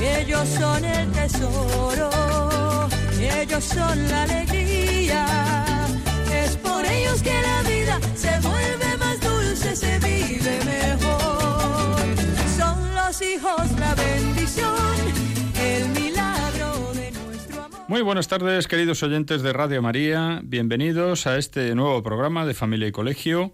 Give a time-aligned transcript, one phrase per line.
[0.00, 2.10] ellos son el tesoro,
[3.18, 5.26] ellos son la alegría.
[6.32, 12.00] Es por ellos que la vida se vuelve más dulce, se vive mejor.
[12.56, 14.74] Son los hijos la bendición,
[15.60, 17.80] el milagro de nuestro amor.
[17.88, 20.40] Muy buenas tardes, queridos oyentes de Radio María.
[20.42, 23.52] Bienvenidos a este nuevo programa de Familia y Colegio.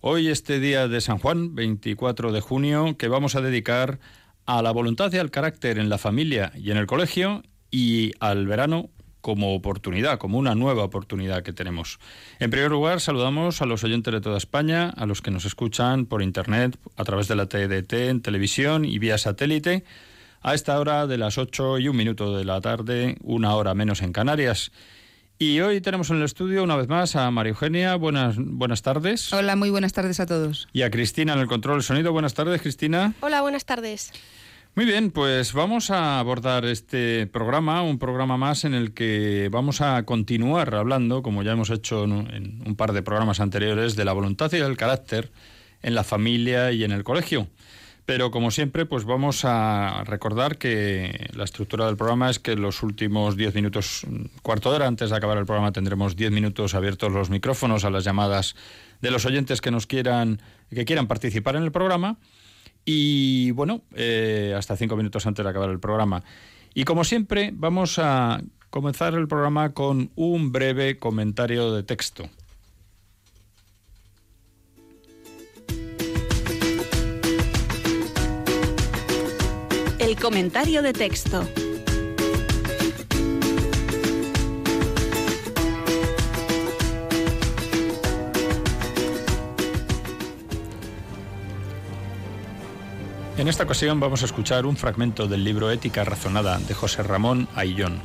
[0.00, 3.98] Hoy, este día de San Juan, 24 de junio, que vamos a dedicar
[4.48, 8.46] a la voluntad y al carácter en la familia y en el colegio y al
[8.46, 8.88] verano
[9.20, 11.98] como oportunidad, como una nueva oportunidad que tenemos.
[12.38, 16.06] En primer lugar, saludamos a los oyentes de toda España, a los que nos escuchan
[16.06, 19.84] por Internet, a través de la TDT, en televisión y vía satélite,
[20.40, 24.00] a esta hora de las 8 y un minuto de la tarde, una hora menos
[24.00, 24.72] en Canarias.
[25.40, 27.94] Y hoy tenemos en el estudio una vez más a María Eugenia.
[27.94, 29.32] Buenas, buenas tardes.
[29.32, 30.66] Hola, muy buenas tardes a todos.
[30.72, 32.10] Y a Cristina en el control del sonido.
[32.10, 33.14] Buenas tardes, Cristina.
[33.20, 34.10] Hola, buenas tardes.
[34.74, 39.80] Muy bien, pues vamos a abordar este programa, un programa más en el que vamos
[39.80, 44.14] a continuar hablando, como ya hemos hecho en un par de programas anteriores, de la
[44.14, 45.30] voluntad y del carácter
[45.82, 47.46] en la familia y en el colegio.
[48.08, 52.82] Pero como siempre, pues vamos a recordar que la estructura del programa es que los
[52.82, 54.06] últimos diez minutos,
[54.40, 57.90] cuarto de hora antes de acabar el programa, tendremos diez minutos abiertos los micrófonos a
[57.90, 58.56] las llamadas
[59.02, 62.16] de los oyentes que nos quieran, que quieran participar en el programa.
[62.86, 66.24] Y bueno, eh, hasta cinco minutos antes de acabar el programa.
[66.72, 72.30] Y como siempre, vamos a comenzar el programa con un breve comentario de texto.
[80.08, 81.46] El comentario de texto.
[93.36, 97.46] En esta ocasión vamos a escuchar un fragmento del libro Ética Razonada de José Ramón
[97.54, 98.00] Ayllón.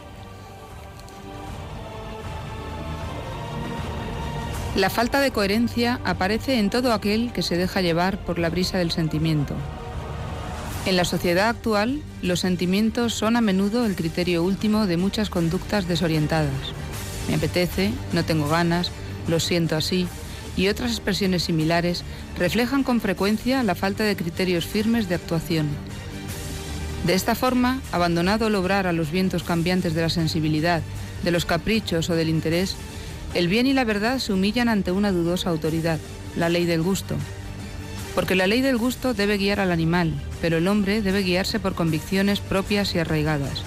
[4.75, 8.77] La falta de coherencia aparece en todo aquel que se deja llevar por la brisa
[8.77, 9.55] del sentimiento.
[10.85, 15.87] En la sociedad actual, los sentimientos son a menudo el criterio último de muchas conductas
[15.87, 16.51] desorientadas.
[17.29, 18.91] Me apetece, no tengo ganas,
[19.29, 20.07] lo siento así,
[20.57, 22.03] y otras expresiones similares
[22.37, 25.67] reflejan con frecuencia la falta de criterios firmes de actuación.
[27.05, 30.81] De esta forma, abandonado el obrar a los vientos cambiantes de la sensibilidad,
[31.23, 32.75] de los caprichos o del interés,
[33.33, 35.99] el bien y la verdad se humillan ante una dudosa autoridad,
[36.35, 37.15] la ley del gusto.
[38.15, 41.73] Porque la ley del gusto debe guiar al animal, pero el hombre debe guiarse por
[41.73, 43.63] convicciones propias y arraigadas.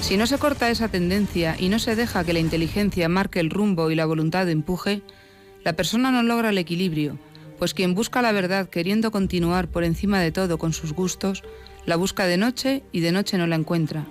[0.00, 3.50] Si no se corta esa tendencia y no se deja que la inteligencia marque el
[3.50, 5.02] rumbo y la voluntad empuje,
[5.64, 7.18] la persona no logra el equilibrio,
[7.58, 11.44] pues quien busca la verdad queriendo continuar por encima de todo con sus gustos,
[11.86, 14.04] la busca de noche y de noche no la encuentra.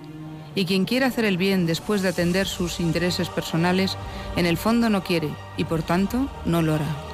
[0.54, 3.98] Y quien quiere hacer el bien después de atender sus intereses personales,
[4.36, 7.11] en el fondo no quiere y por tanto no lo hará.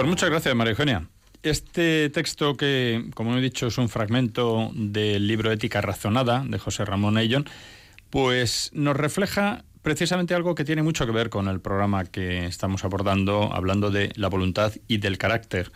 [0.00, 1.06] Pues muchas gracias, María Eugenia.
[1.42, 6.86] Este texto que, como he dicho, es un fragmento del libro Ética Razonada de José
[6.86, 7.44] Ramón Ayllón,
[8.08, 12.82] pues nos refleja precisamente algo que tiene mucho que ver con el programa que estamos
[12.82, 15.70] abordando, hablando de la voluntad y del carácter.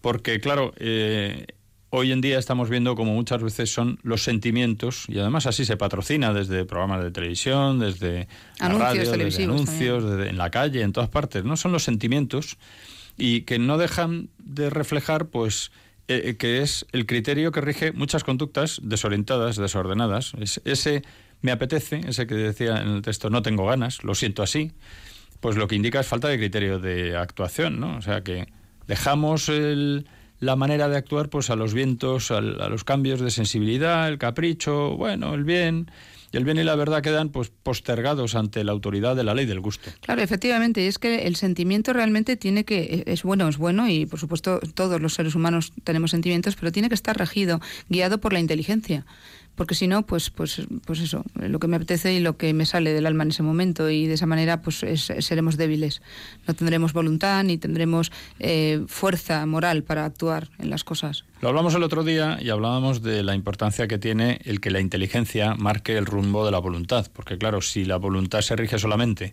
[0.00, 1.44] Porque, claro, eh,
[1.90, 5.76] hoy en día estamos viendo como muchas veces son los sentimientos, y además así se
[5.76, 8.26] patrocina desde programas de televisión, desde
[8.58, 11.58] la radio, desde anuncios, en la calle, en todas partes, ¿no?
[11.58, 12.56] Son los sentimientos
[13.16, 15.72] y que no dejan de reflejar, pues,
[16.08, 20.34] eh, eh, que es el criterio que rige muchas conductas desorientadas, desordenadas.
[20.38, 21.02] Es, ese
[21.42, 24.72] me apetece, ese que decía en el texto no tengo ganas, lo siento así,
[25.40, 27.96] pues lo que indica es falta de criterio de actuación, ¿no?
[27.96, 28.46] O sea que
[28.86, 29.50] dejamos
[30.38, 34.96] la manera de actuar pues a los vientos, a los cambios de sensibilidad, el capricho,
[34.96, 35.90] bueno, el bien,
[36.32, 39.60] el bien y la verdad quedan pues postergados ante la autoridad de la ley del
[39.60, 39.90] gusto.
[40.00, 44.18] Claro, efectivamente, es que el sentimiento realmente tiene que es bueno, es bueno y por
[44.18, 48.40] supuesto todos los seres humanos tenemos sentimientos, pero tiene que estar regido, guiado por la
[48.40, 49.04] inteligencia
[49.56, 52.66] porque si no, pues, pues, pues eso, lo que me apetece y lo que me
[52.66, 54.84] sale del alma en ese momento y de esa manera pues
[55.20, 56.02] seremos débiles.
[56.46, 61.24] No tendremos voluntad ni tendremos eh, fuerza moral para actuar en las cosas.
[61.40, 64.80] Lo hablamos el otro día y hablábamos de la importancia que tiene el que la
[64.80, 69.32] inteligencia marque el rumbo de la voluntad, porque claro, si la voluntad se rige solamente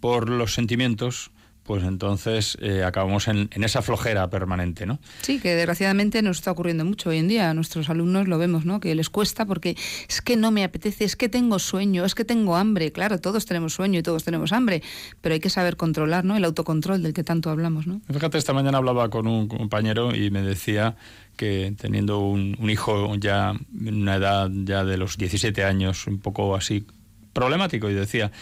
[0.00, 1.30] por los sentimientos,
[1.64, 4.98] pues entonces eh, acabamos en, esa flojera permanente, ¿no?
[5.20, 7.50] Sí, que desgraciadamente nos está ocurriendo mucho hoy en día.
[7.50, 8.80] A nuestros alumnos lo vemos, ¿no?
[8.80, 9.76] Que les cuesta porque
[10.08, 12.90] es que no me apetece, es que tengo sueño, es que tengo hambre.
[12.90, 14.82] Claro, todos tenemos sueño y todos tenemos hambre,
[15.20, 16.36] pero hay que saber controlar, ¿no?
[16.36, 18.00] El autocontrol del que tanto hablamos, ¿no?
[18.12, 20.96] Fíjate, esta mañana hablaba con un compañero y me decía
[21.36, 26.18] que teniendo un, un hijo ya en una edad ya de los 17 años, un
[26.18, 26.84] poco así
[27.32, 28.32] problemático, y decía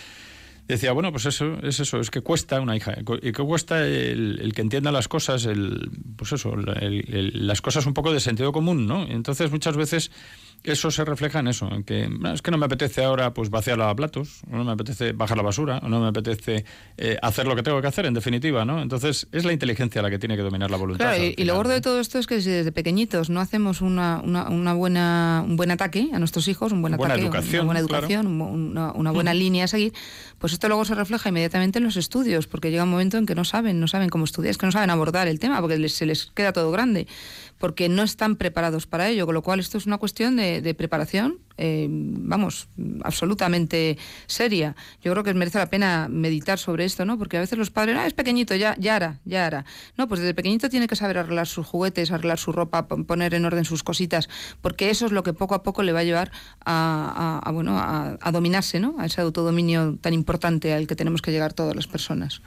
[0.71, 4.53] decía, bueno, pues eso, es eso, es que cuesta una hija, y que cuesta el,
[4.55, 9.05] que entienda las cosas, el, pues eso, las cosas un poco de sentido común, ¿no?
[9.05, 10.11] Entonces muchas veces
[10.63, 13.79] eso se refleja en eso, en que es que no me apetece ahora pues vaciar
[13.97, 16.65] platos, o no me apetece bajar la basura, o no me apetece
[16.99, 18.83] eh, hacer lo que tengo que hacer, en definitiva, ¿no?
[18.83, 21.15] Entonces es la inteligencia la que tiene que dominar la voluntad.
[21.15, 24.21] Claro, y, lo gordo de todo esto es que si desde pequeñitos no hacemos una,
[24.23, 27.81] una, buena, un buen ataque a nuestros hijos, un buen buena ataque, educación, una buena
[27.81, 28.27] educación,
[28.95, 29.95] una, buena línea a seguir,
[30.39, 33.35] pues esto luego se refleja inmediatamente en los estudios, porque llega un momento en que
[33.35, 36.07] no saben, no saben cómo estudiar, es que no saben abordar el tema, porque se
[36.07, 37.07] les queda todo grande
[37.61, 41.41] porque no están preparados para ello, con lo cual esto es una cuestión de, preparación,
[41.59, 42.69] eh, vamos,
[43.05, 44.75] absolutamente seria.
[45.03, 47.19] Yo creo que merece la pena meditar sobre esto, ¿no?
[47.19, 49.67] Porque a veces los padres, ah, es pequeñito, ya, ya hará, ya hará.
[49.99, 53.45] No, pues desde pequeñito tiene que saber arreglar sus juguetes, arreglar su ropa, poner en
[53.45, 54.31] orden sus cositas,
[54.63, 56.33] porque eso es lo que poco a poco le va a llevar
[56.65, 58.97] a, bueno, a dominarse, ¿no?
[58.99, 62.41] A ese autodominio tan importante al que tenemos que llegar todas las personas.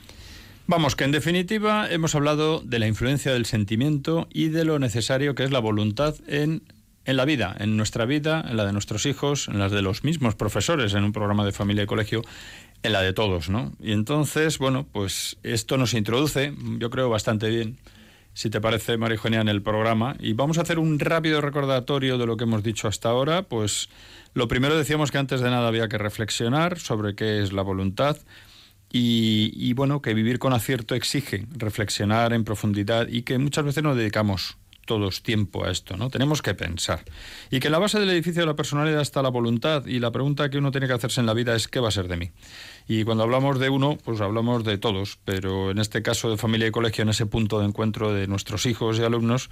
[0.65, 5.35] Vamos, que en definitiva hemos hablado de la influencia del sentimiento y de lo necesario
[5.35, 6.63] que es la voluntad en,
[7.03, 10.05] en la vida, en nuestra vida, en la de nuestros hijos, en las de los
[10.05, 12.21] mismos profesores en un programa de familia y colegio,
[12.81, 13.73] en la de todos, ¿no?
[13.81, 17.77] Y entonces, bueno, pues esto nos introduce, yo creo, bastante bien,
[18.33, 20.15] si te parece, María en el programa.
[20.19, 23.43] Y vamos a hacer un rápido recordatorio de lo que hemos dicho hasta ahora.
[23.43, 23.89] Pues
[24.33, 28.17] lo primero decíamos que antes de nada había que reflexionar sobre qué es la voluntad
[28.95, 33.95] y, bueno, que vivir con acierto exige reflexionar en profundidad y que muchas veces no
[33.95, 36.11] dedicamos todos tiempo a esto, ¿no?
[36.11, 37.03] Tenemos que pensar.
[37.49, 40.49] Y que la base del edificio de la personalidad está la voluntad y la pregunta
[40.49, 42.31] que uno tiene que hacerse en la vida es ¿qué va a ser de mí?
[42.87, 46.67] Y cuando hablamos de uno, pues hablamos de todos, pero en este caso de familia
[46.67, 49.49] y colegio, en ese punto de encuentro de nuestros hijos y alumnos,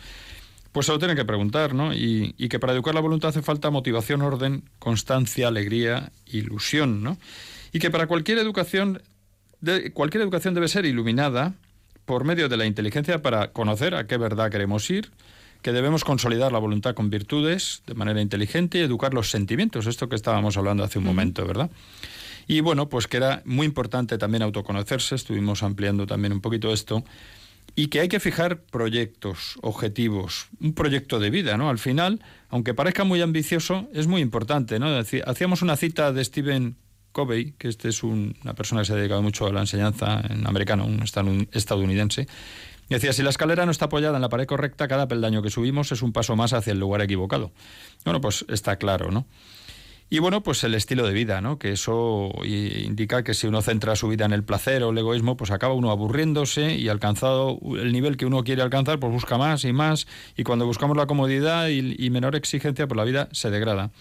[0.71, 1.95] pues se lo tienen que preguntar, ¿no?
[1.95, 7.17] Y, y que para educar la voluntad hace falta motivación, orden, constancia, alegría, ilusión, ¿no?
[7.73, 9.01] Y que para cualquier educación
[9.93, 11.53] cualquier educación debe ser iluminada
[12.05, 15.11] por medio de la inteligencia para conocer a qué verdad queremos ir,
[15.61, 20.09] que debemos consolidar la voluntad con virtudes de manera inteligente y educar los sentimientos, esto
[20.09, 21.69] que estábamos hablando hace un momento, ¿verdad?
[22.47, 27.03] Y bueno, pues que era muy importante también autoconocerse, estuvimos ampliando también un poquito esto,
[27.75, 31.69] y que hay que fijar proyectos, objetivos, un proyecto de vida, ¿no?
[31.69, 32.19] Al final,
[32.49, 34.87] aunque parezca muy ambicioso, es muy importante, ¿no?
[34.97, 36.75] Hacíamos una cita de Stephen
[37.11, 40.45] Covey, que este es una persona que se ha dedicado mucho a la enseñanza en
[40.47, 41.03] americano, un
[41.51, 42.27] estadounidense,
[42.89, 45.91] decía, si la escalera no está apoyada en la pared correcta, cada peldaño que subimos
[45.91, 47.51] es un paso más hacia el lugar equivocado.
[48.03, 49.25] Bueno, pues está claro, ¿no?
[50.13, 51.57] Y bueno, pues el estilo de vida, ¿no?
[51.57, 55.37] Que eso indica que si uno centra su vida en el placer o el egoísmo,
[55.37, 59.63] pues acaba uno aburriéndose y alcanzado el nivel que uno quiere alcanzar, pues busca más
[59.63, 60.07] y más.
[60.35, 63.91] Y cuando buscamos la comodidad y, y menor exigencia, pues la vida se degrada.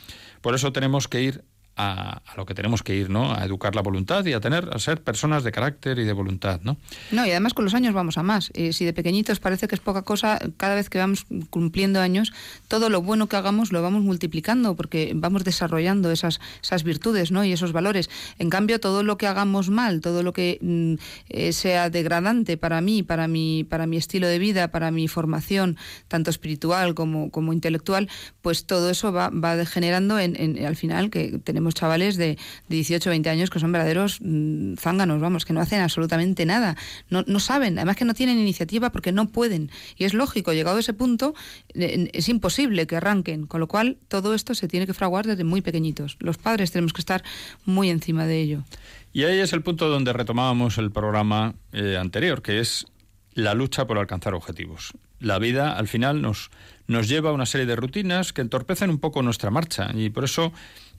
[0.41, 1.45] Por eso tenemos que ir
[1.81, 3.33] a, lo que tenemos que ir, ¿no?
[3.33, 6.61] A educar la voluntad y a tener, a ser personas de carácter y de voluntad,
[6.63, 6.77] ¿no?
[7.11, 8.53] No, y además con los años vamos a más.
[8.55, 12.33] Si de pequeñitos parece que es poca cosa, cada vez que vamos cumpliendo años,
[12.69, 17.45] todo lo bueno que hagamos lo vamos multiplicando porque vamos desarrollando esas, esas virtudes, ¿no?
[17.45, 18.11] Y esos valores.
[18.39, 20.95] En cambio, todo lo que hagamos mal, todo lo que mm,
[21.29, 25.77] eh, sea degradante para mí, para mi, para mi estilo de vida, para mi formación,
[26.09, 28.09] tanto espiritual como, como intelectual,
[28.43, 33.09] pues todo eso va, va degenerando en, en, al final que tenemos chavales de, 18
[33.09, 36.77] o 20 años que son verdaderos mm, zánganos, vamos, que no hacen absolutamente nada,
[37.09, 39.71] no, no saben, además que no tienen iniciativa porque no pueden.
[39.97, 41.35] Y es lógico, llegado a ese punto,
[41.75, 45.63] es imposible que arranquen, con lo cual todo esto se tiene que fraguar desde muy
[45.63, 46.17] pequeñitos.
[46.21, 47.23] Los padres tenemos que estar
[47.65, 48.65] muy encima de ello.
[49.13, 52.87] Y ahí es el punto donde retomábamos el programa eh, anterior, que es
[53.35, 54.93] la lucha por alcanzar objetivos.
[55.21, 56.51] la vida al final nos,
[56.87, 60.25] nos lleva a una serie de rutinas que entorpecen un poco nuestra marcha y por
[60.25, 60.53] eso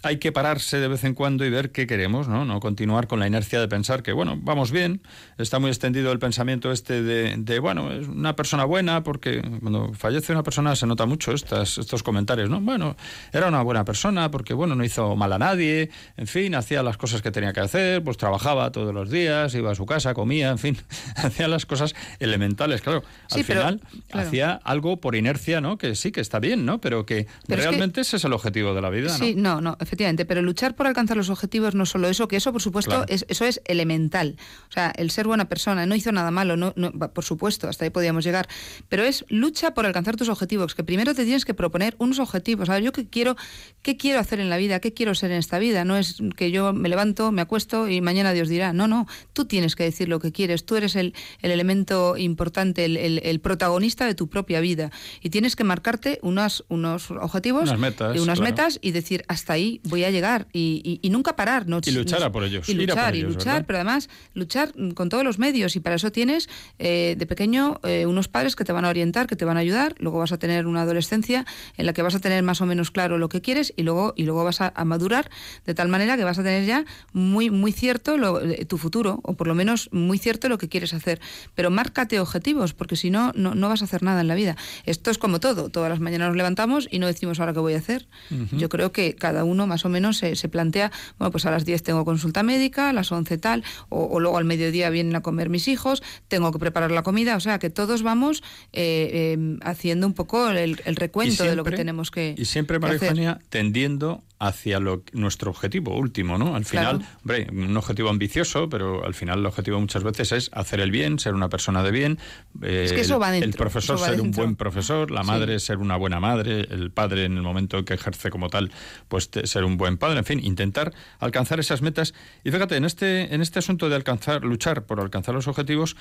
[0.04, 2.46] hay que pararse de vez en cuando y ver qué queremos, ¿no?
[2.46, 5.02] No continuar con la inercia de pensar que, bueno, vamos bien,
[5.38, 10.34] está muy extendido el pensamiento este de, bueno, es una persona buena, porque cuando fallece
[10.34, 12.60] una persona se nota mucho estas, estos comentarios, ¿no?
[12.62, 12.96] Bueno,
[13.32, 16.98] era una buena persona porque, bueno, no hizo mal a nadie, en fin, hacía las
[16.98, 20.50] cosas que tenía que hacer, pues trabajaba todos los días, iba a su casa, comía,
[20.50, 20.78] en fin,
[21.16, 23.04] hacía las cosas elementales, claro.
[23.30, 23.82] Al final
[24.12, 25.78] hacía algo por inercia, ¿no?
[25.78, 26.82] Que sí, que está bien, ¿no?
[26.82, 29.18] Pero que realmente ese es el objetivo de la vida, ¿no?
[29.18, 32.54] Sí, no, no, efectivamente, pero luchar por alcanzar los objetivos no solo eso, que eso
[32.54, 34.38] por supuesto es, eso es elemental.
[34.70, 36.74] O sea, el ser buena persona, no hizo nada malo, no,
[37.14, 38.48] por supuesto, hasta ahí podíamos llegar,
[38.88, 42.70] pero es lucha por alcanzar tus objetivos, que primero te tienes que proponer unos objetivos.
[42.70, 43.36] A ver, yo qué quiero,
[43.82, 46.52] qué quiero hacer en la vida, qué quiero ser en esta vida, no es que
[46.52, 48.72] yo me levanto, me acuesto y mañana Dios dirá.
[48.72, 52.86] No, no, tú tienes que decir lo que quieres, tú eres el, el elemento importante,
[52.86, 57.80] el, el, protagonista de tu propia vida y tienes que marcarte unos, unos objetivos unas
[57.80, 61.68] metas, y unas metas y decir hasta ahí voy a llegar y, nunca parar.
[61.68, 62.68] No, y luchar a por ellos.
[62.70, 66.50] Y luchar, y luchar, pero además luchar con todos los medios y para eso tienes
[66.80, 69.60] eh, de pequeño eh, unos padres que te van a orientar, que te van a
[69.60, 71.46] ayudar, luego vas a tener una adolescencia
[71.78, 74.14] en la que vas a tener más o menos claro lo que quieres y luego,
[74.16, 75.30] y luego vas a, madurar
[75.66, 79.20] de tal manera que vas a tener ya muy, muy cierto lo, eh, tu futuro
[79.24, 81.22] o por lo menos muy cierto lo que quieres hacer.
[81.56, 84.56] Pero márcate objetivos porque si no, no, vas a hacer nada en la vida.
[84.86, 87.74] Esto es como todo, todas las mañanas nos levantamos y no decimos ahora qué voy
[87.74, 88.08] a hacer.
[88.52, 91.82] Yo creo que cada uno más o menos se, plantea, bueno, pues a las 10
[91.82, 95.70] tengo consulta médica, a las 11 tal, o, luego al mediodía vienen a comer mis
[95.70, 100.14] hijos, tengo que preparar la comida, o sea que todos vamos eh, eh, haciendo un
[100.14, 105.52] poco el, recuento de lo que tenemos que Y siempre, María tendiendo hacia lo, nuestro
[105.52, 106.56] objetivo último, ¿no?
[106.56, 110.80] Al final, hombre, un objetivo ambicioso, pero al final el objetivo muchas veces es hacer
[110.80, 112.18] el bien, ser una persona de bien.
[112.64, 115.96] es que eso va dentro, el profesor ser un buen profesor, la madre ser una
[115.96, 118.72] buena madre, el padre en el momento en que ejerce como tal,
[119.08, 122.16] pues ser un buen padre, en fin, intentar alcanzar esas metas.
[122.44, 125.96] Y fíjate, en este, en este asunto de alcanzar, luchar por alcanzar los objetivos,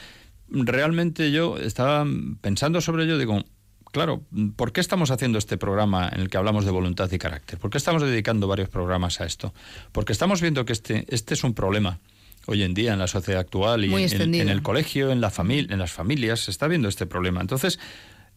[0.48, 2.06] realmente yo estaba
[2.40, 3.44] pensando sobre ello, digo,
[3.90, 4.22] claro,
[4.56, 7.58] ¿por qué estamos haciendo este programa en el que hablamos de voluntad y carácter?
[7.58, 9.52] ¿Por qué estamos dedicando varios programas a esto?
[9.92, 11.98] Porque estamos viendo que este, este es un problema
[12.46, 15.78] hoy en día en la sociedad actual y en, el colegio, en la familia, en
[15.78, 17.40] las familias, se está viendo este problema.
[17.40, 17.78] Entonces,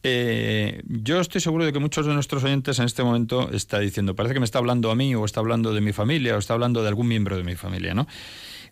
[0.03, 4.15] eh, yo estoy seguro de que muchos de nuestros oyentes en este momento está diciendo,
[4.15, 6.53] parece que me está hablando a mí o está hablando de mi familia o está
[6.53, 8.07] hablando de algún miembro de mi familia, ¿no?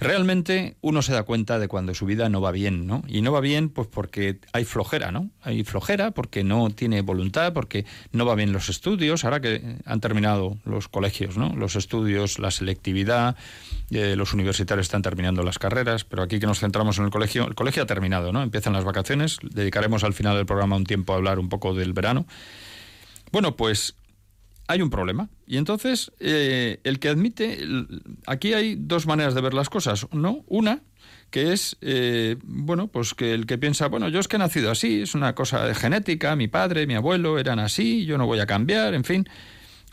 [0.02, 3.04] Realmente uno se da cuenta de cuando su vida no va bien, ¿no?
[3.08, 5.30] Y no va bien pues porque hay flojera, ¿no?
[5.44, 10.00] Hay flojera porque no tiene voluntad, porque no va bien los estudios, ahora que han
[10.00, 11.56] terminado los colegios, ¿no?
[11.56, 13.36] Los estudios, la selectividad,
[13.92, 17.48] eh, los universitarios están terminando las carreras, pero aquí que nos centramos en el colegio,
[17.48, 18.42] el colegio ha terminado, ¿no?
[18.42, 21.94] Empiezan las vacaciones, dedicaremos al final del programa un tiempo a hablar un poco del
[21.94, 22.26] verano.
[23.32, 23.96] Bueno, pues
[24.72, 25.30] hay un problema.
[25.46, 27.60] Y entonces, eh, el que admite,
[28.26, 30.44] aquí hay dos maneras de ver las cosas, ¿no?
[30.48, 30.82] Una,
[31.30, 34.72] que es, eh, bueno, pues que el que piensa, bueno, yo es que he nacido
[34.72, 38.40] así, es una cosa de genética, mi padre, mi abuelo eran así, yo no voy
[38.40, 39.28] a cambiar, en fin,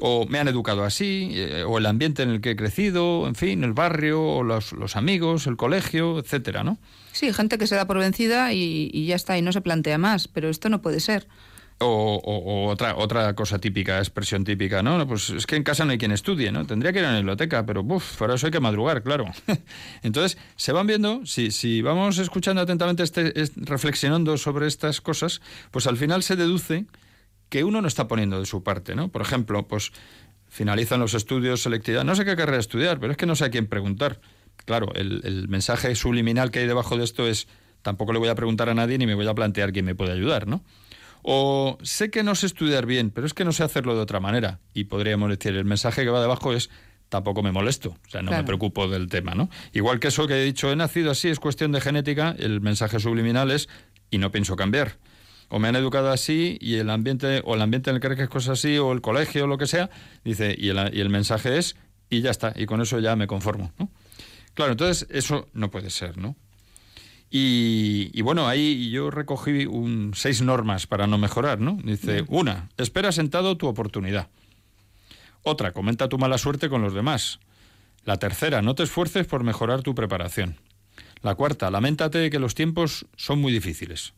[0.01, 3.35] o me han educado así, eh, o el ambiente en el que he crecido, en
[3.35, 6.79] fin, el barrio, o los, los amigos, el colegio, etcétera, ¿no?
[7.13, 9.99] Sí, gente que se da por vencida y, y ya está, y no se plantea
[9.99, 11.27] más, pero esto no puede ser.
[11.81, 15.07] O, otra, otra cosa típica, expresión típica, ¿no?
[15.07, 16.67] Pues es que en casa no hay quien estudie, ¿no?
[16.67, 19.27] Tendría que ir a la biblioteca, pero uff, para eso hay que madrugar, claro.
[20.03, 25.87] Entonces, se van viendo, si, si vamos escuchando atentamente, este, reflexionando sobre estas cosas, pues
[25.87, 26.87] al final se deduce
[27.49, 29.09] que uno no está poniendo de su parte, ¿no?
[29.11, 29.93] Por ejemplo, pues
[30.49, 33.51] finalizan los estudios, selectividad, no sé qué carrera estudiar, pero es que no sé a
[33.51, 34.21] quién preguntar.
[34.65, 37.47] Claro, el, el mensaje subliminal que hay debajo de esto es,
[37.83, 40.13] tampoco le voy a preguntar a nadie ni me voy a plantear quién me puede
[40.13, 40.65] ayudar, ¿no?
[41.23, 44.21] O sé que no sé estudiar bien, pero es que no sé hacerlo de otra
[44.21, 44.61] manera.
[44.75, 46.71] Y podríamos decir, el mensaje que va debajo es
[47.09, 49.49] tampoco me molesto, o sea, no me preocupo del tema, ¿no?
[49.73, 53.01] Igual que eso que he dicho, he nacido así, es cuestión de genética, el mensaje
[53.01, 53.69] subliminal es
[54.11, 54.99] y no pienso cambiar.
[55.49, 58.29] O me han educado así y el ambiente, o el ambiente en el que es
[58.29, 59.89] cosas así, o el colegio, o lo que sea,
[60.23, 61.77] dice, y el, y el mensaje es
[62.11, 63.91] y ya está, y con eso ya me conformo, ¿no?
[64.55, 66.37] Claro, entonces eso no puede ser, ¿no?
[67.31, 71.79] Y, bueno, ahí yo recogí un, seis normas para no mejorar, ¿no?
[71.85, 74.29] Dice, una, espera sentado tu oportunidad.
[75.43, 77.39] Otra, comenta tu mala suerte con los demás.
[78.05, 80.57] La tercera, no te esfuerces por mejorar tu preparación.
[81.23, 84.15] La cuarta, lamentate de que los tiempos son muy difíciles.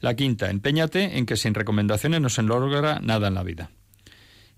[0.00, 3.70] La quinta, empeñate en que sin recomendaciones no se logra nada en la vida.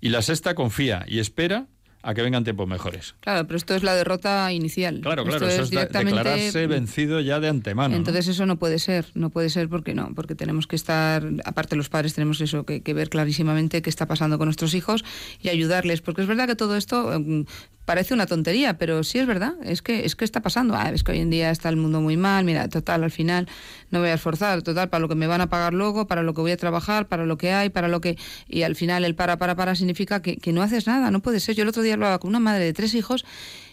[0.01, 1.67] Y la sexta, confía y espera
[2.07, 3.17] a que vengan tiempos mejores.
[3.19, 5.01] Claro, pero esto es la derrota inicial.
[5.01, 7.97] Claro, claro, eso es declararse vencido ya de antemano.
[7.97, 11.75] Entonces eso no puede ser, no puede ser porque no, porque tenemos que estar, aparte
[11.75, 15.05] los padres tenemos eso que, que ver clarísimamente qué está pasando con nuestros hijos
[15.43, 17.45] y ayudarles, porque es verdad que todo esto em,
[17.87, 20.75] parece una tontería, pero sí es verdad, es que es que está pasando.
[20.77, 23.49] Ah, es que hoy en día está el mundo muy mal, mira, total, al final
[23.91, 26.35] no voy a esforzar, total, para lo que me van a pagar luego, para lo
[26.35, 28.19] que voy a trabajar, para lo que hay, para lo que...
[28.49, 31.41] Y al final el para, para, para significa que, que no haces nada, no puede
[31.41, 31.55] ser.
[31.55, 33.25] Yo el otro día hablaba con una madre de tres hijos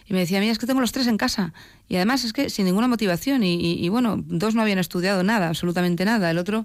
[0.06, 1.52] y me decía, mira, es que tengo los tres en casa.
[1.88, 3.42] Y además es que sin ninguna motivación.
[3.44, 6.30] Y, bueno, dos no habían estudiado nada, absolutamente nada.
[6.30, 6.64] El otro,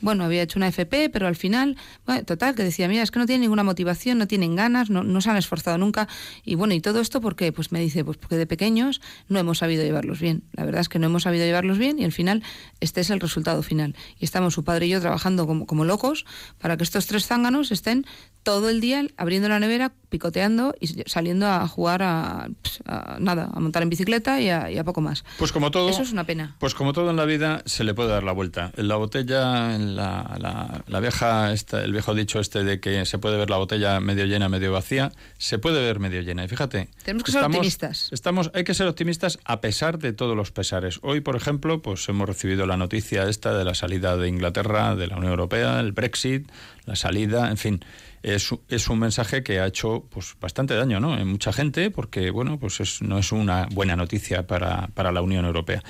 [0.00, 3.18] bueno, había hecho una FP, pero al final, bueno, total, que decía, mira, es que
[3.18, 6.08] no tienen ninguna motivación, no tienen ganas, no, no se han esforzado nunca.
[6.44, 9.58] Y bueno, y todo esto porque, pues me dice, pues porque de pequeños no hemos
[9.58, 10.42] sabido llevarlos bien.
[10.52, 12.42] La verdad es que no hemos sabido llevarlos bien y al final
[12.80, 13.96] este es el resultado final.
[14.18, 16.26] Y estamos su padre y yo trabajando como, como locos
[16.58, 18.06] para que estos tres zánganos estén
[18.42, 22.82] todo el día abriendo la nevera, picoteando y saliendo a jugar a, pues,
[23.18, 25.24] nada, a montar en bicicleta y a, poco más.
[25.38, 25.88] Pues como todo.
[25.90, 26.56] Eso es una pena.
[26.58, 28.72] Pues como todo en la vida se le puede dar la vuelta.
[28.76, 33.18] En la botella, en la, la, vieja, esta, el viejo dicho este de que se
[33.18, 36.44] puede ver la botella medio llena, medio vacía, se puede ver medio llena.
[36.44, 36.88] Y fíjate.
[37.04, 38.08] Tenemos que ser optimistas.
[38.12, 40.98] Estamos, hay que ser optimistas a pesar de todos los pesares.
[41.02, 45.06] Hoy, por ejemplo, pues hemos recibido la noticia esta de la salida de Inglaterra de
[45.06, 46.48] la Unión Europea, el Brexit,
[46.86, 47.84] la salida, en fin
[48.22, 52.58] es, es, un mensaje que ha hecho pues bastante daño en mucha gente porque bueno
[52.58, 55.82] pues no es una buena noticia para, para la Unión Europea.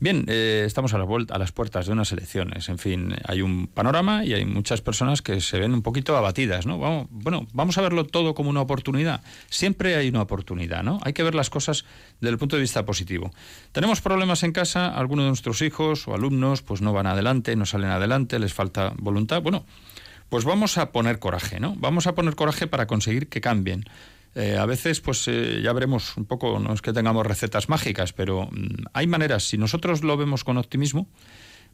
[0.00, 2.68] Bien, eh, estamos a, la vuelta, a las puertas de unas elecciones.
[2.68, 6.66] En fin, hay un panorama y hay muchas personas que se ven un poquito abatidas,
[6.66, 6.78] ¿no?
[6.78, 9.22] Vamos, bueno, vamos a verlo todo como una oportunidad.
[9.48, 11.00] Siempre hay una oportunidad, ¿no?
[11.04, 11.84] Hay que ver las cosas
[12.20, 13.30] desde el punto de vista positivo.
[13.72, 17.66] Tenemos problemas en casa, algunos de nuestros hijos o alumnos pues no van adelante, no
[17.66, 19.42] salen adelante, les falta voluntad.
[19.42, 19.64] Bueno,
[20.34, 21.76] pues vamos a poner coraje, ¿no?
[21.78, 23.84] Vamos a poner coraje para conseguir que cambien.
[24.34, 28.12] Eh, a veces, pues eh, ya veremos un poco, no es que tengamos recetas mágicas,
[28.12, 31.06] pero mm, hay maneras, si nosotros lo vemos con optimismo,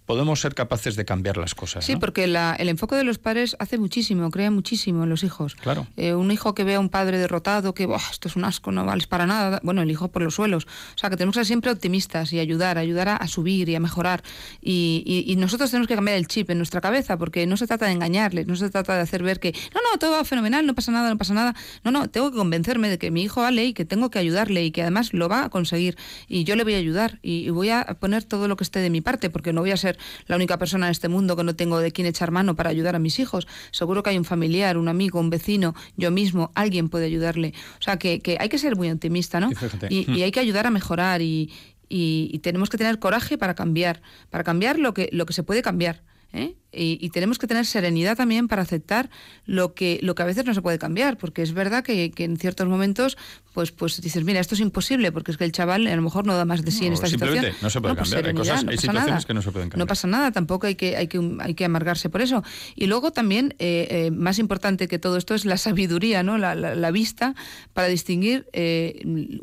[0.06, 1.84] podemos ser capaces de cambiar las cosas.
[1.84, 5.54] Sí, porque el enfoque de los padres hace muchísimo, crea muchísimo en los hijos.
[5.54, 5.86] Claro.
[5.96, 8.84] Eh, un hijo que vea a un padre derrotado, que esto es un asco, no
[8.84, 10.66] vales para nada, bueno, el hijo por los suelos.
[10.94, 13.80] O sea, que tenemos que ser siempre optimistas y ayudar, ayudar a, subir y a
[13.80, 14.22] mejorar.
[14.60, 17.92] Y, nosotros tenemos que cambiar el chip en nuestra cabeza, porque no se trata de
[17.92, 20.92] engañarles, no se trata de hacer ver que, no, no, todo va fenomenal, no pasa
[20.92, 21.54] nada, no pasa nada.
[21.84, 24.64] No, no, tengo que convencerme de que mi hijo vale y que tengo que ayudarle
[24.64, 25.96] y que además lo va a conseguir.
[26.28, 28.90] Y yo le voy a ayudar y voy a poner todo lo que esté de
[28.90, 29.89] mi parte, porque no voy a ser
[30.26, 32.96] la única persona en este mundo que no tengo de quién echar mano para ayudar
[32.96, 33.46] a mis hijos.
[33.70, 37.54] Seguro que hay un familiar, un amigo, un vecino, yo mismo, alguien puede ayudarle.
[37.78, 39.50] O sea, que, hay que ser muy optimista, ¿no?
[39.88, 41.52] Y, hay que ayudar a mejorar y,
[41.88, 45.62] y, tenemos que tener coraje para cambiar, para cambiar lo que, lo que se puede
[45.62, 46.02] cambiar.
[46.32, 46.54] ¿Eh?
[46.72, 49.10] Y, tenemos que tener serenidad también para aceptar
[49.44, 52.36] lo que, lo que a veces no se puede cambiar, porque es verdad que, en
[52.36, 53.18] ciertos momentos
[53.52, 56.26] pues, pues dices, mira, esto es imposible, porque es que el chaval a lo mejor
[56.26, 57.44] no da más de sí en esta situación.
[57.60, 59.84] No se puede pues cambiar, hay, cosas, hay situaciones que no se pueden cambiar.
[59.84, 62.44] No pasa nada, tampoco hay que, hay que, hay que amargarse por eso.
[62.76, 66.38] Y luego también, eh, eh, más importante que todo esto es la sabiduría, ¿no?
[66.38, 67.34] la, la, vista
[67.72, 68.46] para distinguir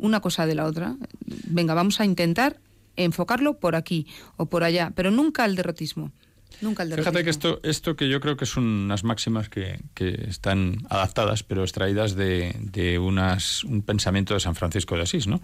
[0.00, 0.96] una cosa de la otra.
[1.26, 2.58] Venga, vamos a intentar
[2.96, 6.12] enfocarlo por aquí o por allá, pero nunca el derrotismo.
[6.60, 9.78] Nunca el Fíjate que esto, esto que yo creo que son unas máximas que,
[10.28, 15.40] están adaptadas, pero extraídas de, de unas, un pensamiento de San Francisco de Asís, ¿no?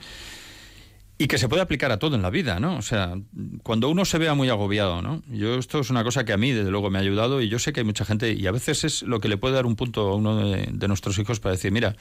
[1.16, 2.76] Y que se puede aplicar a todo en la vida, ¿no?
[2.76, 3.14] O sea,
[3.62, 5.22] cuando uno se vea muy agobiado, ¿no?
[5.28, 7.60] Yo esto es una cosa que a mí, desde luego, me ha ayudado y yo
[7.60, 9.76] sé que hay mucha gente, y a veces es lo que le puede dar un
[9.76, 11.94] punto a uno de nuestros hijos para decir, mira,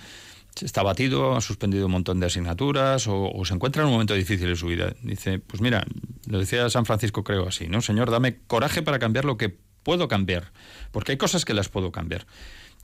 [0.62, 4.50] está abatido, ha suspendido un montón de asignaturas o, se encuentra en un momento difícil
[4.50, 4.94] en su vida.
[5.02, 5.86] Dice, pues mira,
[6.28, 7.82] lo decía San Francisco creo así, ¿no?
[7.82, 10.52] Señor, dame coraje para cambiar lo que puedo cambiar,
[10.92, 12.26] porque hay cosas que las puedo cambiar.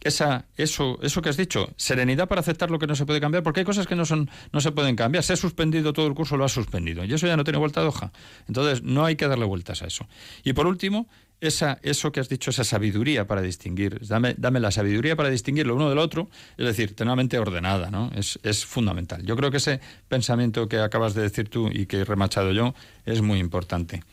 [0.02, 3.44] Esa, eso, eso que has dicho, serenidad para aceptar lo que no se puede cambiar,
[3.44, 5.26] porque hay cosas que no son, no se pueden cambiar.
[5.26, 7.04] Se ha suspendido todo el curso, lo ha suspendido.
[7.04, 8.14] Y eso ya no tiene vuelta de hoja.
[8.48, 10.08] Entonces, no hay que darle vueltas a eso.
[10.44, 11.10] Y por último,
[11.42, 15.68] esa, eso que has dicho, esa sabiduría para distinguir, dame, dame la sabiduría para distinguir
[15.68, 18.12] lo uno del otro, es decir, tener una mente ordenada, ¿no?
[18.16, 19.24] Es, es fundamental.
[19.24, 22.74] Yo creo que ese pensamiento que acabas de decir tú y que he remachado yo
[23.06, 24.04] es muy importante.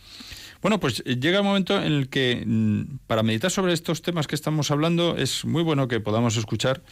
[0.63, 4.27] Bueno, pues eh, llega el momento en el que mm, para meditar sobre estos temas
[4.27, 6.83] que estamos hablando es muy bueno que podamos escuchar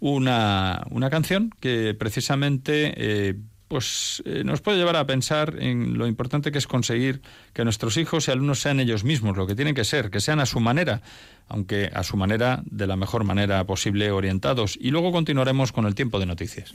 [0.00, 3.34] una, una canción que precisamente eh,
[3.70, 7.96] pues eh, nos puede llevar a pensar en lo importante que es conseguir que nuestros
[7.98, 10.58] hijos y alumnos sean ellos mismos, lo que tienen que ser, que sean a su
[10.58, 11.02] manera,
[11.46, 14.76] aunque a su manera, de la mejor manera posible, orientados.
[14.80, 16.74] Y luego continuaremos con el tiempo de noticias.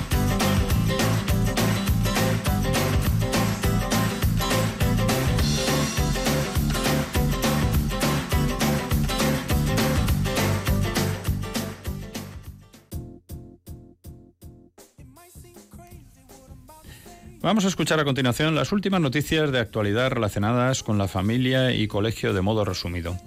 [17.51, 21.85] Vamos a escuchar a continuación las últimas noticias de actualidad relacionadas con la familia y
[21.89, 23.17] colegio de modo resumido.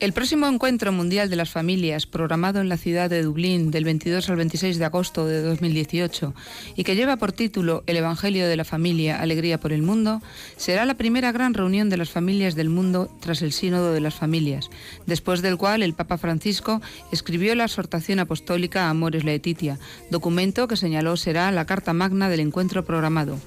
[0.00, 4.30] El próximo encuentro mundial de las familias, programado en la ciudad de Dublín del 22
[4.30, 6.32] al 26 de agosto de 2018
[6.74, 10.22] y que lleva por título El Evangelio de la Familia, Alegría por el Mundo,
[10.56, 14.14] será la primera gran reunión de las familias del mundo tras el Sínodo de las
[14.14, 14.70] Familias,
[15.04, 16.80] después del cual el Papa Francisco
[17.12, 19.78] escribió la exhortación apostólica Amores Laetitia,
[20.10, 23.38] documento que señaló será la carta magna del encuentro programado.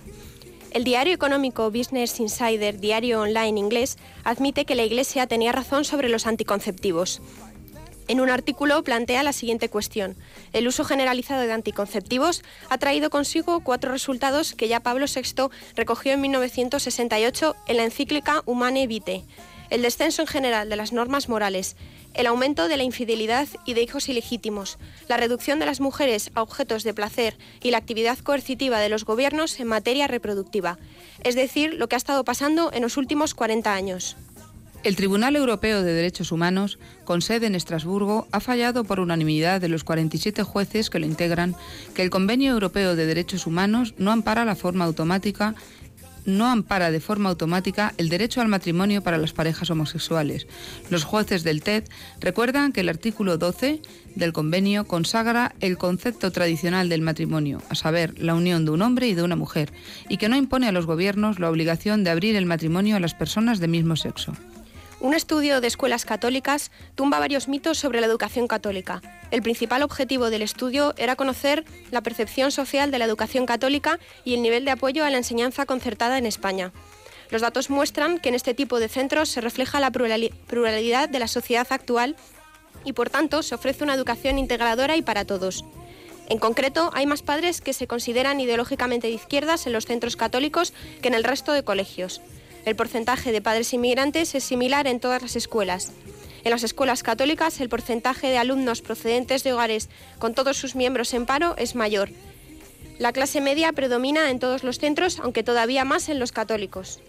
[0.74, 6.10] El diario económico Business Insider, diario online inglés, admite que la Iglesia tenía razón sobre
[6.10, 7.22] los anticonceptivos.
[8.08, 10.16] En un artículo plantea la siguiente cuestión.
[10.52, 16.14] El uso generalizado de anticonceptivos ha traído consigo cuatro resultados que ya Pablo VI recogió
[16.14, 19.26] en 1968 en la encíclica Humane Vitae.
[19.70, 21.76] El descenso en general de las normas morales,
[22.14, 26.42] el aumento de la infidelidad y de hijos ilegítimos, la reducción de las mujeres a
[26.42, 30.78] objetos de placer y la actividad coercitiva de los gobiernos en materia reproductiva,
[31.24, 34.16] es decir, lo que ha estado pasando en los últimos 40 años.
[34.84, 39.70] El Tribunal Europeo de Derechos Humanos, con sede en Estrasburgo, ha fallado por unanimidad de
[39.70, 41.56] los 47 jueces que lo integran
[41.94, 45.56] que el Convenio Europeo de Derechos Humanos no ampara la forma automática
[46.26, 50.48] no ampara de forma automática el derecho al matrimonio para las parejas homosexuales.
[50.90, 51.84] Los jueces del TED
[52.20, 53.82] recuerdan que el artículo 12
[54.16, 59.08] del convenio consagra el concepto tradicional del matrimonio, a saber, la unión de un hombre
[59.08, 59.72] y de una mujer,
[60.10, 63.14] y que no impone a los gobiernos la obligación de abrir el matrimonio a las
[63.14, 64.34] personas de mismo sexo.
[65.04, 69.02] Un estudio de escuelas católicas tumba varios mitos sobre la educación católica.
[69.32, 74.34] El principal objetivo del estudio era conocer la percepción social de la educación católica y
[74.34, 76.72] el nivel de apoyo a la enseñanza concertada en España.
[77.32, 81.28] Los datos muestran que en este tipo de centros se refleja la pluralidad de la
[81.28, 82.16] sociedad actual
[82.86, 85.66] y por tanto se ofrece una educación integradora y para todos.
[86.30, 90.74] En concreto, hay más padres que se consideran ideológicamente de izquierdas en los centros católicos
[91.02, 92.22] que en el resto de colegios.
[92.66, 95.92] El porcentaje de padres inmigrantes es similar en todas las escuelas.
[96.44, 101.14] En las escuelas católicas el porcentaje de alumnos procedentes de hogares con todos sus miembros
[101.14, 102.10] en paro es mayor.
[103.00, 107.00] La clase media predomina en todos los centros, aunque todavía más en los católicos.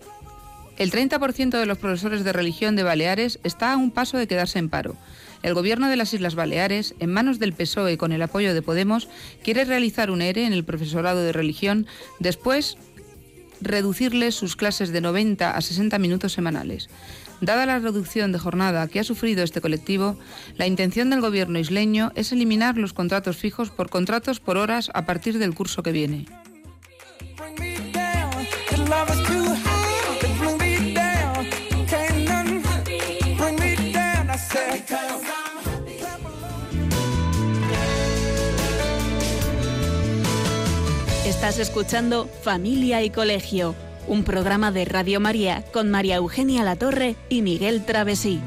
[0.77, 4.59] El 30% de los profesores de religión de Baleares está a un paso de quedarse
[4.59, 4.97] en paro.
[5.45, 9.09] El gobierno de las Islas Baleares, en manos del PSOE con el apoyo de Podemos,
[9.45, 11.87] quiere realizar un ERE en el profesorado de religión
[12.19, 12.77] después
[13.65, 16.89] reducirles sus clases de 90 a 60 minutos semanales.
[17.41, 20.19] Dada la reducción de jornada que ha sufrido este colectivo,
[20.57, 25.05] la intención del gobierno isleño es eliminar los contratos fijos por contratos por horas a
[25.05, 26.27] partir del curso que viene.
[41.25, 43.75] Estás escuchando Familia y Colegio,
[44.07, 48.43] un programa de Radio María con María Eugenia Latorre y Miguel Travesí.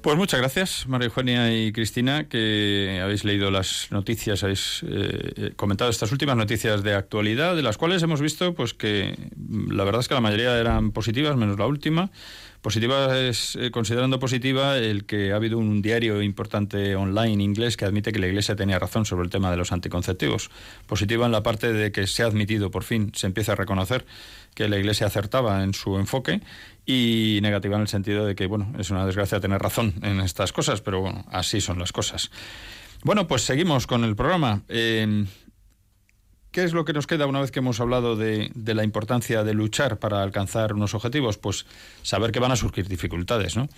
[0.00, 5.52] Pues muchas gracias, María Eugenia y Cristina, que habéis leído las noticias, habéis eh, eh,
[5.56, 9.82] comentado estas últimas noticias de actualidad, de las cuales hemos visto pues que mm, la
[9.82, 12.12] verdad es que la mayoría eran positivas, menos la última.
[12.62, 17.84] Positiva es, eh, considerando positiva el que ha habido un diario importante online inglés que
[17.84, 20.50] admite que la Iglesia tenía razón sobre el tema de los anticonceptivos.
[20.86, 24.06] Positiva en la parte de que se ha admitido, por fin, se empieza a reconocer
[24.54, 26.40] que la Iglesia acertaba en su enfoque
[26.84, 30.52] y negativa en el sentido de que, bueno, es una desgracia tener razón en estas
[30.52, 32.30] cosas, pero bueno, así son las cosas.
[33.04, 34.62] Bueno, pues seguimos con el programa.
[34.68, 35.26] Eh,
[36.58, 39.44] ¿Qué es lo que nos queda una vez que hemos hablado de, de, la importancia
[39.44, 41.38] de luchar para alcanzar unos objetivos?
[41.38, 41.66] Pues
[42.02, 43.68] saber que van a surgir dificultades, ¿no?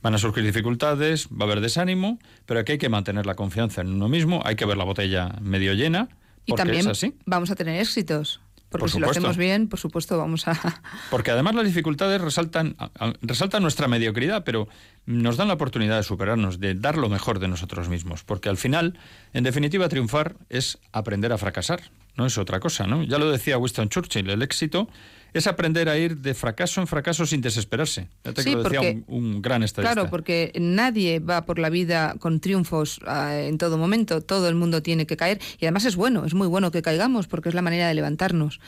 [0.00, 3.80] Van a surgir dificultades, va a haber desánimo, pero aquí hay que mantener la confianza
[3.80, 6.08] en uno mismo, hay que ver la botella medio llena.
[6.46, 6.86] Y también
[7.26, 8.40] vamos a tener éxitos.
[8.70, 10.82] Porque si lo hacemos bien, por supuesto, vamos a...
[11.10, 12.76] Porque además las dificultades resaltan,
[13.20, 14.68] resaltan nuestra mediocridad, pero
[15.06, 18.22] nos dan la oportunidad de superarnos, de dar lo mejor de nosotros mismos.
[18.22, 18.96] Porque al final,
[19.32, 21.82] en definitiva, triunfar es aprender a fracasar,
[22.16, 23.02] no es otra cosa, ¿no?
[23.02, 24.88] Ya lo decía Winston Churchill, el éxito
[25.32, 28.08] es aprender a ir de fracaso en fracaso sin desesperarse.
[28.36, 29.94] sí, lo decía un, un, gran estadista.
[29.94, 34.20] Claro, porque nadie va por la vida con triunfos uh, en todo momento.
[34.20, 35.40] Todo el mundo tiene que caer.
[35.58, 38.60] Y además es bueno, es muy bueno que caigamos porque es la manera de levantarnos.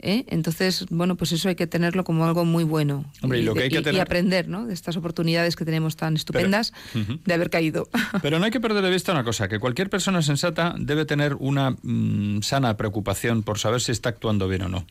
[0.00, 0.24] ¿eh?
[0.28, 3.04] Entonces, bueno, pues eso hay que tenerlo como algo muy bueno.
[3.22, 3.94] Hombre, y, lo que hay que tener...
[3.94, 4.66] y, aprender ¿no?
[4.66, 7.20] de estas oportunidades que tenemos tan estupendas Pero, uh -huh.
[7.24, 7.88] de haber caído.
[8.22, 11.34] Pero no hay que perder de vista una cosa, que cualquier persona sensata debe tener
[11.34, 14.86] una mmm, sana preocupación por saber si está actuando bien o no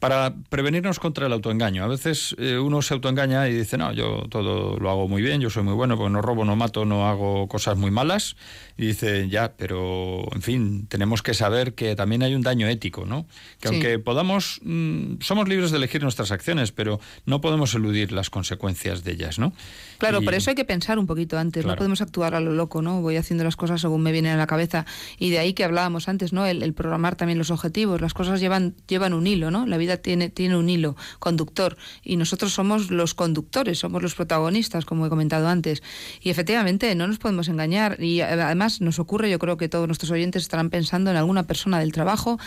[0.00, 1.84] para prevenirnos contra el autoengaño.
[1.84, 5.42] A veces eh, uno se autoengaña y dice, no, yo todo lo hago muy bien,
[5.42, 8.34] yo soy muy bueno, porque no robo, no mato, no hago cosas muy malas.
[8.78, 13.04] Y dice, ya, pero en fin, tenemos que saber que también hay un daño ético,
[13.04, 13.26] ¿no?
[13.60, 13.74] Que sí.
[13.74, 19.04] aunque podamos, mmm, somos libres de elegir nuestras acciones, pero no podemos eludir las consecuencias
[19.04, 19.52] de ellas, ¿no?
[20.00, 20.24] Claro, y...
[20.24, 21.76] por eso hay que pensar un poquito antes, claro.
[21.76, 23.00] no podemos actuar a lo loco, ¿no?
[23.00, 24.86] Voy haciendo las cosas según me vienen a la cabeza.
[25.18, 26.46] Y de ahí que hablábamos antes, ¿no?
[26.46, 29.66] El, el programar también los objetivos, las cosas llevan, llevan un hilo, ¿no?
[29.66, 34.84] La vida tiene, tiene un hilo conductor y nosotros somos los conductores, somos los protagonistas,
[34.84, 35.82] como he comentado antes.
[36.20, 40.10] Y efectivamente no nos podemos engañar y además nos ocurre, yo creo que todos nuestros
[40.10, 42.38] oyentes estarán pensando en alguna persona del trabajo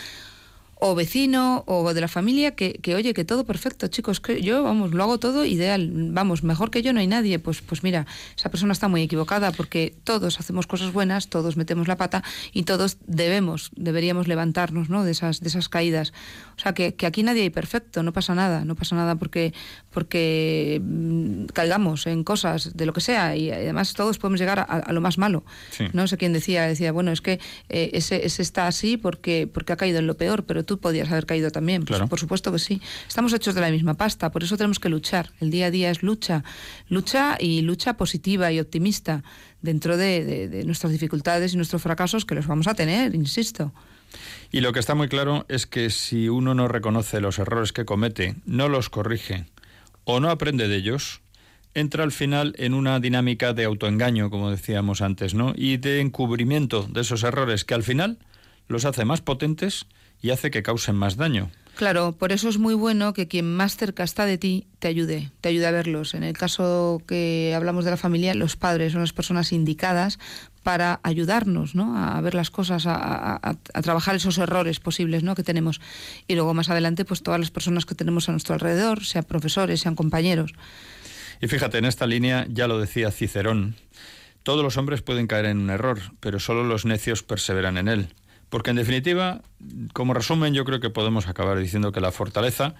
[0.76, 4.62] o vecino o de la familia que, que, oye, que todo perfecto, chicos, que yo,
[4.62, 8.06] vamos, lo hago todo ideal, vamos, mejor que yo no hay nadie, pues, pues mira,
[8.36, 12.64] esa persona está muy equivocada porque todos hacemos cosas buenas, todos metemos la pata y
[12.64, 15.04] todos debemos, deberíamos levantarnos, ¿no?
[15.04, 16.12] De esas, de esas caídas.
[16.56, 19.52] O sea, que, que aquí nadie hay perfecto, no pasa nada, no pasa nada porque,
[19.90, 24.62] porque mmm, caigamos en cosas de lo que sea y además todos podemos llegar a,
[24.62, 25.44] a lo más malo.
[25.70, 25.84] Sí.
[25.92, 29.72] No sé quién decía, decía, bueno, es que eh, ese, ese está así porque, porque
[29.72, 31.82] ha caído en lo peor, pero tú podías haber caído también.
[31.82, 32.08] Pues, claro.
[32.08, 32.80] Por supuesto que sí.
[33.06, 35.30] Estamos hechos de la misma pasta, por eso tenemos que luchar.
[35.40, 36.44] El día a día es lucha,
[36.88, 39.22] lucha y lucha positiva y optimista
[39.62, 43.72] dentro de, de, de nuestras dificultades y nuestros fracasos que los vamos a tener, insisto.
[44.52, 47.84] Y lo que está muy claro es que si uno no reconoce los errores que
[47.84, 49.46] comete, no los corrige
[50.04, 51.22] o no aprende de ellos,
[51.74, 55.52] entra al final en una dinámica de autoengaño, como decíamos antes, ¿no?
[55.56, 58.18] Y de encubrimiento de esos errores que al final
[58.68, 59.86] los hace más potentes
[60.24, 61.50] y hace que causen más daño.
[61.76, 65.30] Claro, por eso es muy bueno que quien más cerca está de ti te ayude,
[65.42, 66.14] te ayude a verlos.
[66.14, 70.18] En el caso que hablamos de la familia, los padres son las personas indicadas
[70.62, 71.98] para ayudarnos ¿no?
[71.98, 73.36] a ver las cosas, a, a,
[73.74, 75.34] a, trabajar esos errores posibles ¿no?
[75.34, 75.82] que tenemos.
[76.26, 79.80] Y luego más adelante, pues todas las personas que tenemos a nuestro alrededor, sean profesores,
[79.80, 80.54] sean compañeros.
[81.42, 83.76] Y fíjate, en esta línea ya lo decía Cicerón,
[84.42, 88.08] todos los hombres pueden caer en un error, pero solo los necios perseveran en él.
[88.54, 89.42] Porque en definitiva,
[89.94, 92.76] como resumen, yo creo que podemos acabar diciendo que la fortaleza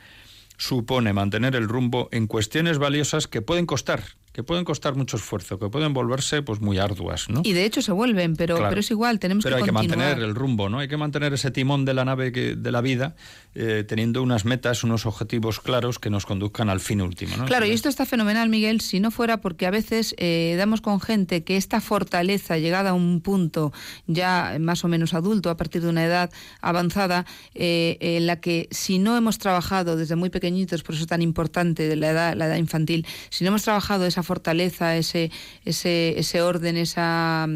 [0.57, 5.61] supone mantener el rumbo en cuestiones valiosas que pueden costar que pueden costar mucho esfuerzo,
[5.61, 7.43] que pueden volverse pues muy arduas, ¿no?
[7.45, 9.87] Y de hecho se vuelven, pero, pero es igual, tenemos pero que hay continuar.
[9.89, 10.81] que mantener el rumbo, ¿no?
[10.81, 13.15] Hay que mantener ese timón de la nave que, de la vida,
[13.55, 17.45] eh, teniendo unas metas, unos objetivos claros que nos conduzcan al fin último, ¿no?
[17.45, 21.01] Claro, y esto está fenomenal, Miguel, si no fuera porque a veces eh, damos con
[21.01, 23.73] gente que esta fortaleza, llegada a un punto
[24.09, 28.67] ya más o menos adulto, a partir de una edad avanzada, eh, en la que
[28.73, 32.35] si no hemos trabajado desde muy pequeñitos, por eso es tan importante de la edad,
[32.35, 35.31] la edad infantil, si no hemos trabajado esa fortaleza, ese,
[35.65, 37.47] ese, ese orden, esa,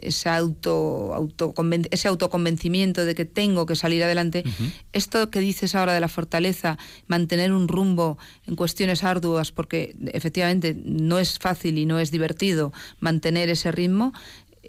[0.00, 1.54] ese, auto, auto,
[1.90, 4.44] ese autoconvencimiento de que tengo que salir adelante,
[4.92, 10.76] esto que dices ahora de la fortaleza, mantener un rumbo en cuestiones arduas, porque efectivamente
[10.84, 14.12] no es fácil y no es divertido mantener ese ritmo,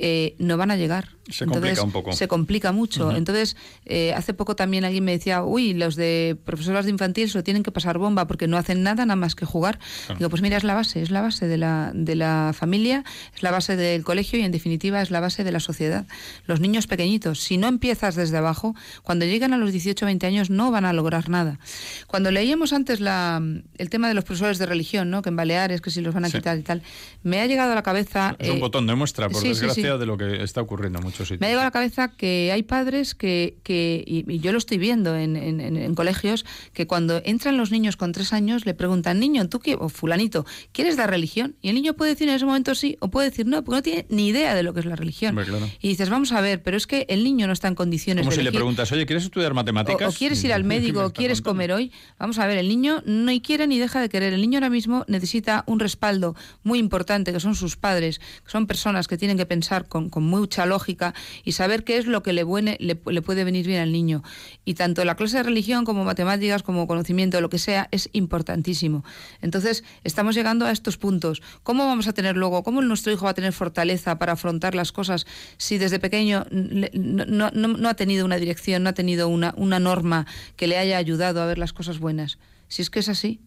[0.01, 1.09] eh, no van a llegar.
[1.29, 2.13] Se complica un poco.
[2.13, 3.12] Se complica mucho.
[3.12, 7.38] Entonces, eh, hace poco también alguien me decía, uy, los de profesoras de infantil se
[7.38, 9.77] lo tienen que pasar bomba porque no hacen nada nada más que jugar.
[10.17, 13.03] Digo, pues mira, es la base, es la base de la, de la familia,
[13.35, 16.07] es la base del colegio y en definitiva es la base de la sociedad.
[16.45, 20.25] Los niños pequeñitos, si no empiezas desde abajo, cuando llegan a los 18 o 20
[20.25, 21.59] años no van a lograr nada.
[22.07, 23.43] Cuando leíamos antes la,
[23.77, 25.21] el tema de los profesores de religión, ¿no?
[25.21, 26.81] que en Baleares, que si los van a quitar y tal,
[27.21, 28.35] me ha llegado a la cabeza...
[28.39, 31.47] Es un eh, botón de muestra, por desgracia, de lo que está ocurriendo mucho me
[31.47, 35.15] ha llegado a la cabeza que hay padres que, que y, yo lo estoy viendo
[35.15, 39.60] en, en, colegios, que cuando entran los niños con tres años le preguntan, niño, ¿tú
[39.60, 39.75] qué?
[39.75, 41.56] O fulanito, ¿quieres dar religión?
[41.62, 43.84] Y el niño puede decir en ese momento sí o puede decir no, porque no
[43.84, 45.38] tiene ni idea de lo que es la religión.
[45.82, 48.36] Y dices, vamos a ver, pero es que el niño no está en condiciones Como
[48.36, 50.15] si le preguntas, oye, ¿quieres estudiar matemáticas?
[50.15, 51.91] O, quieres ir al médico, o quieres comer hoy.
[52.17, 54.34] Vamos a ver, el niño no quiere ni deja de querer.
[54.34, 58.67] El niño ahora mismo necesita un respaldo muy importante, que son sus padres, que son
[58.67, 61.13] personas que tienen que pensar con, con mucha lógica
[61.43, 62.45] y saber qué es lo que le,
[62.79, 64.23] le, puede venir bien al niño.
[64.65, 69.03] Y tanto la clase de religión como matemáticas, como conocimiento, lo que sea, es importantísimo.
[69.41, 71.41] Entonces, estamos llegando a estos puntos.
[71.63, 74.91] ¿Cómo vamos a tener luego, cómo nuestro hijo va a tener fortaleza para afrontar las
[74.91, 75.25] cosas
[75.57, 80.25] si desde pequeño no, no ha tenido una dirección, no ha tenido una, una norma
[80.55, 82.37] que le haya ayudado a ver las cosas buenas?
[82.67, 83.39] Si es que es así.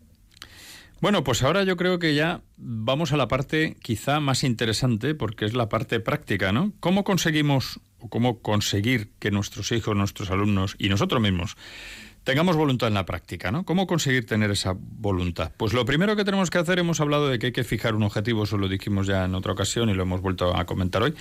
[1.02, 5.44] Bueno, pues ahora yo creo que ya vamos a la parte quizá más interesante, porque
[5.46, 6.72] es la parte práctica, ¿no?
[6.78, 11.56] ¿Cómo conseguimos o cómo conseguir que nuestros hijos, nuestros alumnos y nosotros mismos
[12.22, 13.64] tengamos voluntad en la práctica, ¿no?
[13.64, 15.50] ¿Cómo conseguir tener esa voluntad?
[15.56, 18.04] Pues lo primero que tenemos que hacer, hemos hablado de que hay que fijar un
[18.04, 21.14] objetivo, eso lo dijimos ya en otra ocasión y lo hemos vuelto a comentar hoy,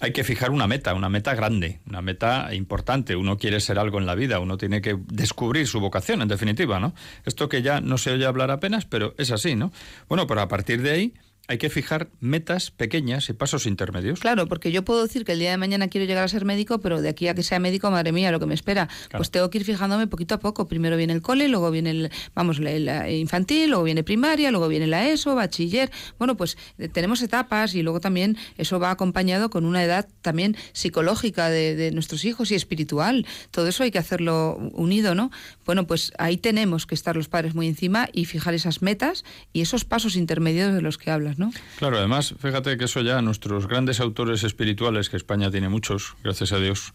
[0.00, 3.16] hay que fijar una meta, una meta grande, una meta importante.
[3.16, 6.80] Uno quiere ser algo en la vida, uno tiene que descubrir su vocación, en definitiva,
[6.80, 6.94] ¿no?
[7.24, 9.72] Esto que ya no se oye hablar apenas, pero es así, ¿no?
[10.08, 11.14] Bueno, pero a partir de ahí
[11.50, 14.20] hay que fijar metas pequeñas y pasos intermedios.
[14.20, 16.78] Claro, porque yo puedo decir que el día de mañana quiero llegar a ser médico,
[16.78, 18.88] pero de aquí a que sea médico, madre mía, lo que me espera.
[19.10, 20.68] Pues tengo que ir fijándome poquito a poco.
[20.68, 24.86] Primero viene el cole, luego viene el, vamos, la, infantil, luego viene primaria, luego viene
[24.86, 25.90] la ESO, bachiller.
[26.20, 30.56] Bueno, pues eh, tenemos etapas y luego también eso va acompañado con una edad también
[30.72, 33.26] psicológica de, de nuestros hijos y espiritual.
[33.50, 35.32] Todo eso hay que hacerlo unido, ¿no?
[35.66, 39.62] Bueno, pues ahí tenemos que estar los padres muy encima y fijar esas metas y
[39.62, 41.39] esos pasos intermedios de los que hablas.
[41.78, 46.52] Claro, además, fíjate que eso ya nuestros grandes autores espirituales, que España tiene muchos, gracias
[46.52, 46.92] a Dios,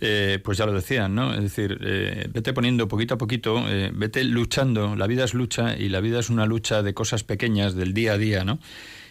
[0.00, 1.32] eh, pues ya lo decían, ¿no?
[1.34, 5.76] Es decir, eh, vete poniendo poquito a poquito, eh, vete luchando, la vida es lucha
[5.76, 8.58] y la vida es una lucha de cosas pequeñas, del día a día, ¿no?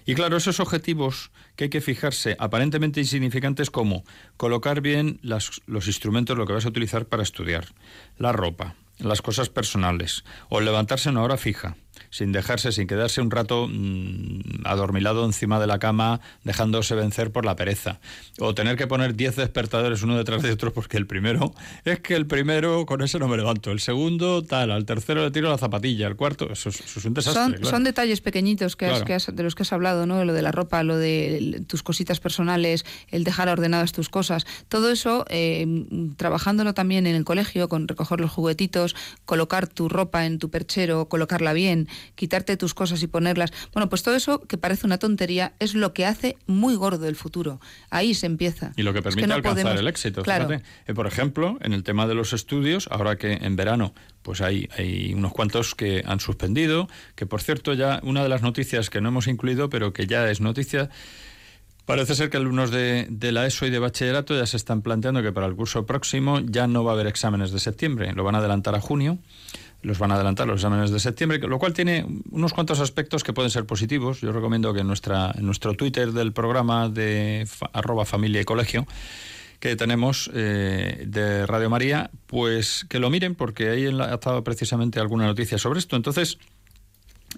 [0.06, 4.04] Y claro, esos objetivos que hay que fijarse, aparentemente insignificantes como
[4.36, 7.68] colocar bien los instrumentos, lo que vas a utilizar para estudiar,
[8.18, 11.78] la ropa, las cosas personales, o levantarse en una hora fija,
[12.14, 17.44] sin dejarse, sin quedarse un rato mm, adormilado encima de la cama, dejándose vencer por
[17.44, 18.00] la pereza.
[18.40, 22.16] O tener que poner 10 despertadores uno detrás de otro porque el primero, es que
[22.16, 25.58] el primero con ese no me levanto, el segundo tal, al tercero le tiro la
[25.58, 27.66] zapatilla, al cuarto, eso, es un desastre.
[27.66, 30.24] Son, detalles pequeñitos que, de los que has hablado, ¿no?
[30.24, 34.92] Lo de la ropa, lo de tus cositas personales, el dejar ordenadas tus cosas, todo
[34.92, 35.66] eso, eh,
[36.16, 38.96] trabajándolo también en el colegio, con recoger los juguetitos,
[39.26, 43.52] colocar tu ropa en tu perchero, colocarla bien, quitarte tus cosas y ponerlas.
[43.74, 47.16] Bueno, pues todo eso que parece una tontería es lo que hace muy gordo el
[47.16, 47.60] futuro.
[47.90, 48.74] Ahí se empieza.
[48.76, 50.24] Y lo que permite alcanzar el éxito.
[50.24, 50.62] Fíjate.
[50.88, 54.70] Eh, por ejemplo, en el tema de los estudios, ahora que en verano pues hay,
[54.78, 59.02] hay unos cuantos que han suspendido, que por cierto ya una de las noticias que
[59.02, 60.90] no hemos incluido, pero que ya es noticia,
[61.86, 65.22] Parece ser que alumnos de, de, la ESO y de bachillerato ya se están planteando
[65.22, 68.36] que para el curso próximo ya no va a haber exámenes de septiembre, lo van
[68.36, 69.18] a adelantar a junio
[69.84, 73.34] los van a adelantar los exámenes de septiembre, lo cual tiene unos cuantos aspectos que
[73.34, 74.22] pueden ser positivos.
[74.22, 78.88] Yo recomiendo que en, nuestra, en nuestro Twitter del programa de arroba familia y colegio
[79.60, 85.00] que tenemos eh, de Radio María, pues que lo miren porque ahí ha estado precisamente
[85.00, 85.96] alguna noticia sobre esto.
[85.96, 86.38] Entonces,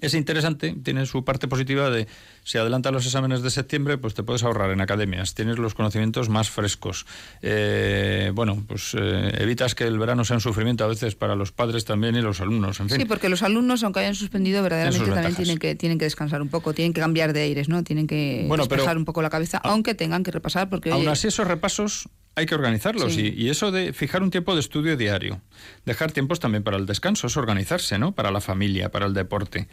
[0.00, 2.06] es interesante, tiene su parte positiva de
[2.46, 6.28] si adelantas los exámenes de septiembre, pues te puedes ahorrar en academias, tienes los conocimientos
[6.28, 7.04] más frescos.
[7.42, 11.50] Eh, bueno, pues eh, evitas que el verano sea un sufrimiento a veces para los
[11.50, 12.78] padres también y los alumnos.
[12.78, 12.98] En fin.
[12.98, 16.48] Sí, porque los alumnos, aunque hayan suspendido, verdaderamente también tienen que, tienen que descansar un
[16.48, 17.82] poco, tienen que cambiar de aires, ¿no?
[17.82, 20.68] Tienen que bueno, despejar un poco la cabeza, aunque tengan que repasar.
[20.68, 24.54] porque Aún así, esos repasos hay que organizarlos y, y, eso de fijar un tiempo
[24.54, 25.40] de estudio diario,
[25.84, 28.14] dejar tiempos también para el descanso, es organizarse, ¿no?
[28.14, 29.66] Para la familia, para el deporte.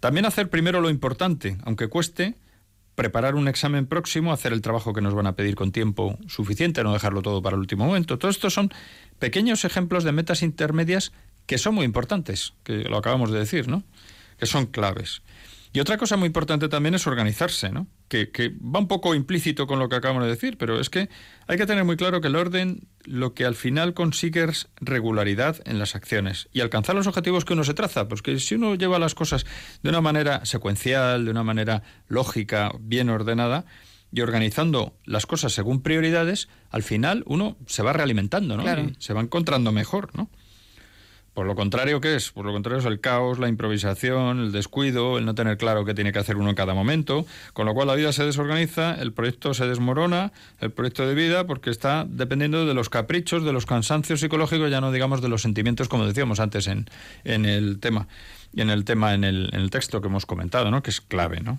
[0.00, 2.36] También hacer primero lo importante, aunque cueste,
[2.94, 6.84] preparar un examen próximo, hacer el trabajo que nos van a pedir con tiempo suficiente,
[6.84, 8.18] no dejarlo todo para el último momento.
[8.18, 8.72] Todo esto son
[9.18, 11.12] pequeños ejemplos de metas intermedias
[11.46, 13.82] que son muy importantes, que lo acabamos de decir, ¿no?
[14.38, 15.22] Que son claves.
[15.74, 17.88] Y otra cosa muy importante también es organizarse, ¿no?
[18.06, 18.30] Que,
[18.62, 21.08] va un poco implícito con lo que acabamos de decir, pero es que
[21.48, 25.60] hay que tener muy claro que el orden lo que al final consigue es regularidad
[25.64, 28.06] en las acciones y alcanzar los objetivos que uno se traza.
[28.06, 29.46] Pues que si uno lleva las cosas
[29.82, 33.64] de una manera secuencial, de una manera lógica, bien ordenada,
[34.12, 38.62] y organizando las cosas según prioridades, al final uno se va realimentando, ¿no?
[38.62, 40.30] Y se va encontrando mejor, ¿no?
[41.34, 42.30] Por lo contrario, ¿qué es?
[42.30, 45.92] Por lo contrario es el caos, la improvisación, el descuido, el no tener claro qué
[45.92, 49.12] tiene que hacer uno en cada momento, con lo cual la vida se desorganiza, el
[49.12, 53.66] proyecto se desmorona, el proyecto de vida, porque está dependiendo de los caprichos, de los
[53.66, 56.86] cansancios psicológicos, ya no digamos de los sentimientos, como decíamos antes en,
[57.24, 58.06] en el tema,
[58.54, 60.84] en el tema, en el, en el texto que hemos comentado, ¿no?
[60.84, 61.58] que es clave, ¿no?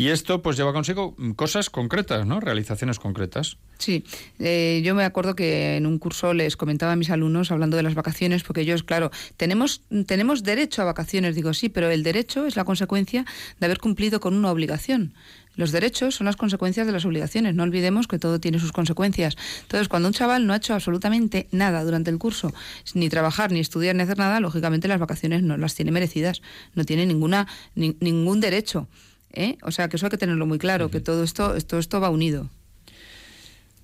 [0.00, 2.40] Y esto pues lleva consigo cosas concretas, ¿no?
[2.40, 3.58] Realizaciones concretas.
[3.76, 4.02] Sí,
[4.38, 7.82] eh, yo me acuerdo que en un curso les comentaba a mis alumnos hablando de
[7.82, 12.46] las vacaciones, porque ellos, claro, tenemos, tenemos derecho a vacaciones, digo sí, pero el derecho
[12.46, 13.26] es la consecuencia
[13.58, 15.12] de haber cumplido con una obligación.
[15.54, 17.54] Los derechos son las consecuencias de las obligaciones.
[17.54, 19.36] No olvidemos que todo tiene sus consecuencias.
[19.60, 22.54] Entonces, cuando un chaval no ha hecho absolutamente nada durante el curso,
[22.94, 26.40] ni trabajar, ni estudiar, ni hacer nada, lógicamente las vacaciones no las tiene merecidas.
[26.74, 28.88] No tiene ninguna, ningún derecho.
[29.32, 29.58] ¿Eh?
[29.62, 32.10] O sea, que eso hay que tenerlo muy claro, que todo esto, esto, esto va
[32.10, 32.48] unido.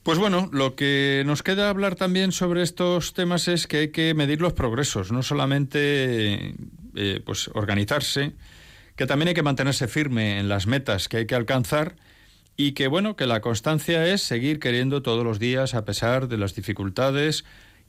[0.02, 4.14] Pues bueno, lo que nos queda hablar también sobre estos temas es que hay que
[4.14, 6.54] medir los progresos, no solamente
[6.94, 8.32] eh, pues organizarse,
[8.94, 11.96] que también hay que mantenerse firme en las metas que hay que alcanzar
[12.56, 16.38] y que bueno, que la constancia es seguir queriendo todos los días a pesar de
[16.38, 17.44] las dificultades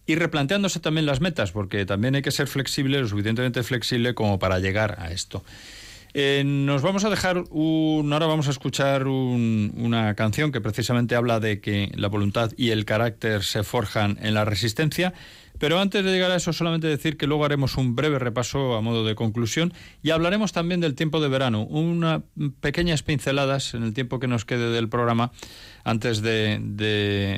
[0.08, 4.40] y replanteándose también las metas, porque también hay que ser flexible, lo suficientemente flexible como
[4.40, 5.44] para llegar a esto.
[6.20, 8.12] Eh, nos vamos a dejar un.
[8.12, 12.86] Ahora vamos a escuchar una canción que precisamente habla de que la voluntad y el
[12.86, 15.14] carácter se forjan en la resistencia.
[15.60, 18.82] Pero antes de llegar a eso, solamente decir que luego haremos un breve repaso a
[18.82, 21.66] modo de conclusión y hablaremos también del tiempo de verano.
[21.66, 22.24] Unas
[22.62, 25.32] pequeñas pinceladas en el tiempo que nos quede del programa
[25.84, 26.60] antes de,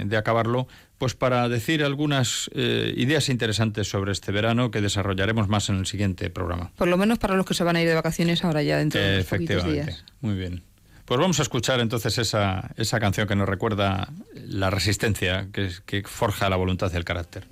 [0.05, 0.69] de acabarlo
[0.99, 5.85] pues para decir algunas eh, ideas interesantes sobre este verano que desarrollaremos más en el
[5.85, 6.71] siguiente programa.
[6.75, 8.99] Por lo menos para los que se van a ir de vacaciones ahora ya dentro
[8.99, 10.05] de unos días.
[10.19, 10.61] Muy bien.
[11.05, 16.03] Pues vamos a escuchar entonces esa, esa canción que nos recuerda la resistencia que, que
[16.03, 17.47] forja la voluntad y el carácter.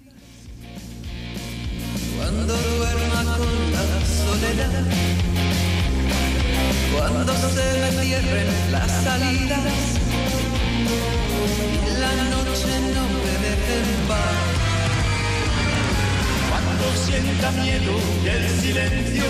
[2.18, 4.84] Cuando duerma con la soledad,
[6.96, 9.98] cuando se me cierren las salidas,
[12.00, 13.07] la noche no
[16.50, 19.24] cuando sienta miedo del silencio,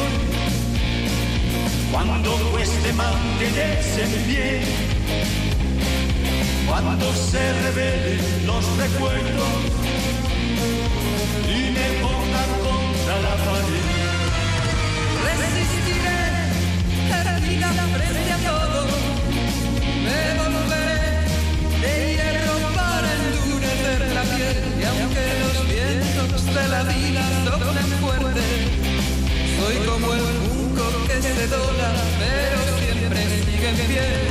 [1.91, 4.61] cuando cueste mantenerse en pie,
[6.67, 9.53] cuando se revelen los recuerdos
[11.45, 13.76] y me ponga contra la pared.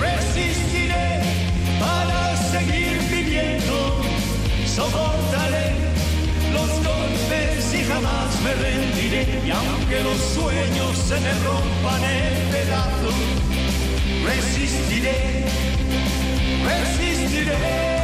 [0.01, 1.21] Resistiré
[1.81, 4.01] para seguir viviendo,
[4.67, 5.75] soportaré
[6.53, 9.41] los golpes y jamás me rendiré.
[9.47, 13.15] Y aunque los sueños se me rompan en pedazos,
[14.25, 15.45] resistiré,
[16.65, 17.96] resistiré.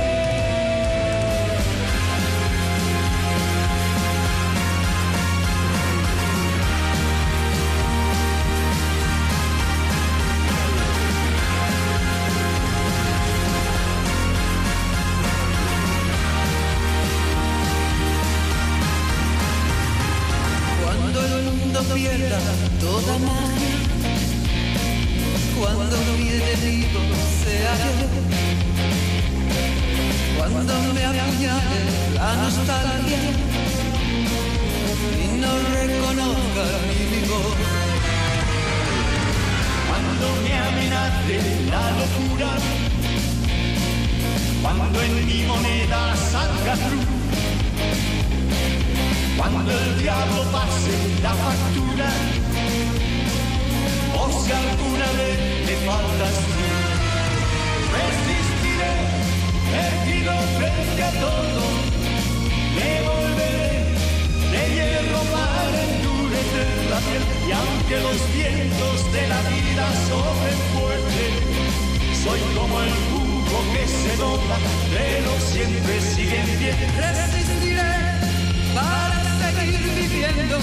[68.12, 71.24] Los vientos de la vida soplen fuerte,
[72.22, 74.56] soy como el jugo que se dobla,
[74.92, 76.74] pero siempre sigue en pie.
[76.98, 77.92] Resistiré
[78.74, 80.58] para seguir viviendo.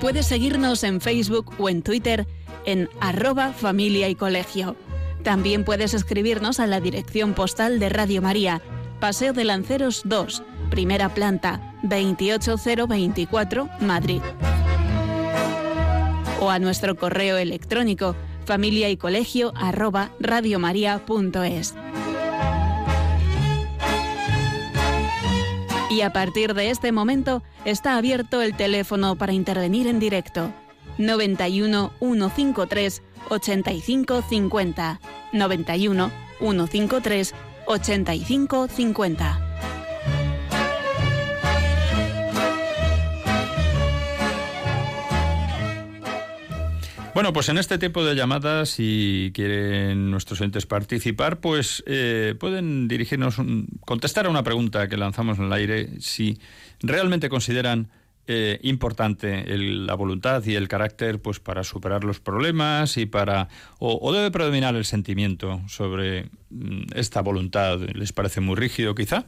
[0.00, 2.26] Puedes seguirnos en Facebook o en Twitter
[2.64, 4.76] en arroba familia y colegio.
[5.28, 8.62] También puedes escribirnos a la dirección postal de Radio María,
[8.98, 14.22] Paseo de Lanceros 2, primera planta, 28024, Madrid.
[16.40, 18.16] O a nuestro correo electrónico
[18.46, 20.12] familia y colegio arroba.
[25.90, 30.54] Y a partir de este momento está abierto el teléfono para intervenir en directo.
[30.96, 35.00] 91 153 85 50.
[35.32, 36.10] 91
[36.40, 37.34] 153
[37.66, 39.48] 85 50.
[47.18, 52.86] Bueno, pues en este tipo de llamadas, si quieren nuestros entes participar, pues eh, pueden
[52.86, 56.38] dirigirnos, un, contestar a una pregunta que lanzamos en el aire, si
[56.80, 57.88] realmente consideran
[58.28, 63.48] eh, importante la voluntad y el carácter pues para superar los problemas y para
[63.78, 67.80] o, o debe predominar el sentimiento sobre mm, esta voluntad.
[67.80, 69.26] Les parece muy rígido quizá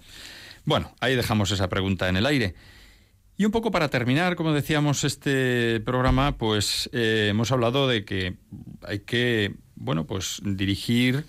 [0.65, 2.55] bueno ahí dejamos esa pregunta en el aire.
[3.41, 8.37] Y un poco para terminar, como decíamos, este programa, pues eh, hemos hablado de que
[8.83, 11.25] hay que, bueno, pues dirigir,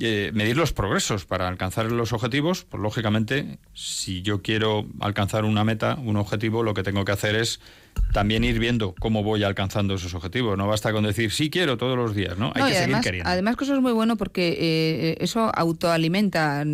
[0.00, 2.64] eh, medir los progresos para alcanzar los objetivos.
[2.64, 7.34] Pues lógicamente, si yo quiero alcanzar una meta, un objetivo, lo que tengo que hacer
[7.36, 7.60] es
[8.12, 10.56] también ir viendo cómo voy alcanzando esos objetivos.
[10.56, 12.52] No basta con decir sí quiero todos los días, ¿no?
[12.54, 13.30] Hay No, que seguir además, queriendo.
[13.30, 16.64] además que eso es muy bueno porque eh, eso autoalimenta,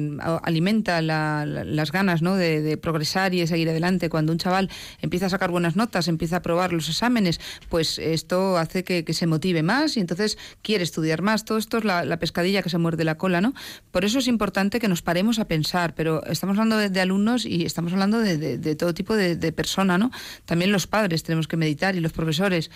[0.43, 2.37] alimenta la- la- las ganas ¿no?
[2.37, 4.09] de, de progresar y de seguir adelante.
[4.09, 4.71] Cuando un chaval
[5.01, 9.15] empieza a sacar buenas notas, empieza a aprobar los exámenes, pues esto hace que, que
[9.15, 11.45] se motive más y entonces quiere estudiar más.
[11.45, 13.53] Todo esto es la, la pescadilla que se muerde la cola, ¿no?
[13.91, 17.45] Por eso es importante que nos paremos a pensar, pero estamos hablando de, de alumnos
[17.47, 20.11] y estamos hablando de, de- todo tipo de, de persona, ¿no?
[20.47, 22.71] También los padres tenemos que meditar y los profesores.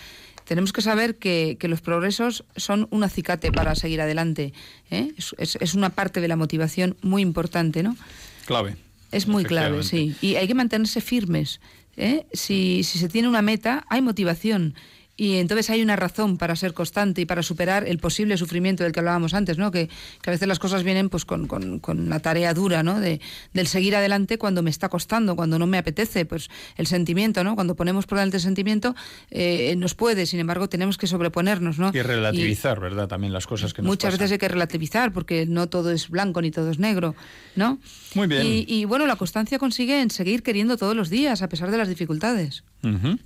[0.45, 4.53] Tenemos que saber que, que los progresos son un acicate para seguir adelante.
[4.91, 5.11] ¿eh?
[5.17, 7.97] Es, es- es una parte de la motivación muy importante, ¿no?
[8.45, 8.75] Clave.
[9.11, 10.15] Es muy clave, sí.
[10.21, 11.59] Y hay que mantenerse firmes.
[11.97, 12.25] ¿eh?
[12.33, 14.75] Si, si se tiene una meta, hay motivación.
[15.19, 18.93] Y entonces hay una razón para ser constante y para superar el posible sufrimiento del
[18.93, 19.71] que hablábamos antes, ¿no?
[19.71, 19.87] Que,
[20.21, 22.99] que a veces las cosas vienen pues con, con, con la tarea dura, ¿no?
[22.99, 23.19] De,
[23.51, 27.55] del seguir adelante cuando me está costando, cuando no me apetece, pues el sentimiento, ¿no?
[27.55, 28.95] Cuando ponemos por delante el sentimiento,
[29.31, 31.89] eh, nos puede, sin embargo, tenemos que sobreponernos, ¿no?
[31.95, 33.07] Y relativizar, ¿verdad?
[33.07, 34.19] También las cosas que nos Muchas pasan.
[34.19, 37.15] veces hay que relativizar porque no todo es blanco ni todo es negro,
[37.55, 37.79] ¿no?
[38.13, 38.45] Muy bien.
[38.45, 41.77] Y, y, bueno, la constancia consigue en seguir queriendo todos los días a pesar de
[41.77, 42.63] las dificultades.
[42.83, 43.17] Ujú.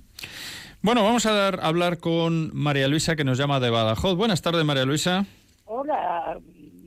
[0.82, 4.16] Bueno, vamos a dar- a hablar con María Luisa, que nos llama de Badajoz.
[4.16, 5.26] Buenas tardes, María Luisa.
[5.64, 6.38] Hola,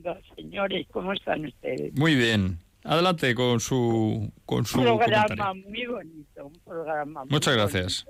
[0.04, 1.94] los señores, ¿cómo están ustedes?
[1.94, 2.58] Muy bien.
[2.84, 5.64] Adelante con su, con su Un programa comentario.
[5.70, 7.72] muy bonito, un programa muy Muchas bonito.
[7.72, 8.06] gracias.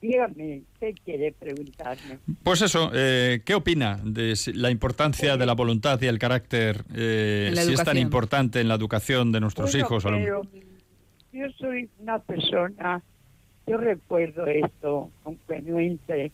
[0.00, 2.18] Dígame, ¿qué quiere preguntarme?
[2.42, 6.84] Pues eso, eh, ¿qué opina de si- la importancia de la voluntad y el carácter,
[6.94, 10.04] eh, si es tan importante en la educación de nuestros Bueno, hijos?
[10.04, 10.16] o no?
[10.18, 10.42] pero
[11.32, 13.02] yo soy una persona,
[13.70, 16.32] yo recuerdo esto, aunque no entre,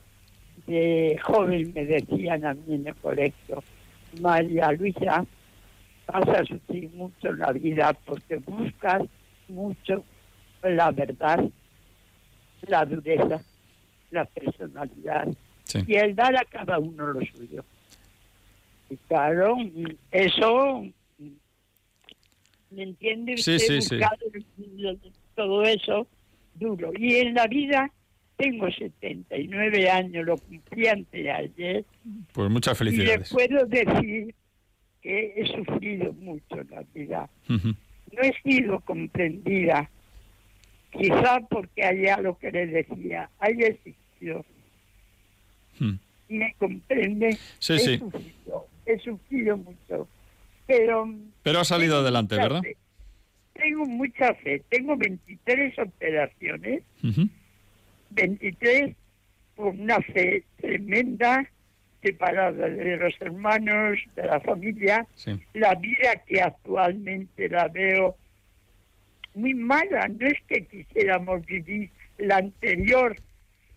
[0.66, 3.62] de joven me decían a mí en el colegio,
[4.22, 5.26] María Luisa,
[6.06, 9.02] vas a sufrir mucho en la vida porque buscas
[9.48, 10.02] mucho
[10.62, 11.44] la verdad,
[12.66, 13.40] la dureza,
[14.10, 15.28] la personalidad
[15.64, 15.80] Sí.
[15.86, 17.64] y el dar a cada uno lo suyo.
[18.88, 19.56] Y claro,
[20.12, 20.84] eso,
[22.70, 23.36] ¿me entiende?
[23.36, 23.58] Sí, usted?
[23.58, 23.96] sí, sí.
[23.96, 24.16] Buscar
[25.34, 26.06] todo eso
[26.58, 26.90] duro.
[26.98, 27.90] Y en la vida
[28.36, 31.84] tengo 79 años, lo cumplí antes de ayer,
[32.32, 33.30] Pues muchas y le felicidades.
[33.32, 34.34] puedo decir
[35.02, 37.30] que he sufrido mucho en la vida.
[37.48, 39.90] No he sido comprendida,
[40.92, 44.44] quizá porque allá lo que le decía, hay existido
[45.78, 45.92] Mm.
[46.30, 47.36] me comprende.
[47.58, 47.98] Sí, he sí.
[47.98, 50.08] Sufrido, he sufrido mucho.
[50.66, 51.08] Pero.
[51.42, 52.62] Pero ha salido adelante, ¿verdad?
[53.56, 54.62] Tengo mucha fe.
[54.68, 56.82] Tengo 23 operaciones,
[58.10, 58.96] 23
[59.56, 61.48] con una fe tremenda,
[62.02, 65.06] separada de los hermanos, de la familia.
[65.54, 68.16] La vida que actualmente la veo
[69.34, 70.08] muy mala.
[70.08, 73.16] No es que quisiéramos vivir la anterior,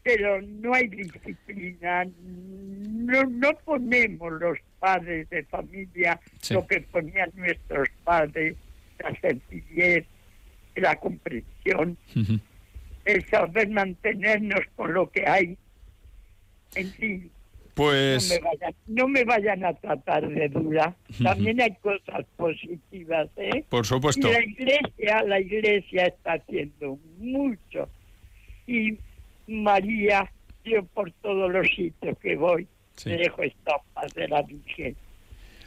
[0.03, 2.05] pero no hay disciplina.
[2.21, 6.19] No, no ponemos los padres de familia
[6.49, 8.55] lo que ponían nuestros padres,
[8.99, 10.05] la sencillez,
[10.75, 11.97] la comprensión,
[13.05, 15.57] el saber mantenernos con lo que hay.
[16.75, 17.31] En fin,
[17.79, 18.37] pues...
[18.87, 20.95] No me, vayan, a tratar de dura.
[21.23, 23.63] También hay cosas positivas, ¿eh?
[23.69, 24.27] Por supuesto.
[24.27, 27.87] Y la iglesia, la iglesia está haciendo mucho.
[28.67, 28.97] Y
[29.47, 30.29] María,
[30.65, 32.67] yo por todos los sitios que voy,
[33.05, 34.97] me dejo estampas de la Virgen.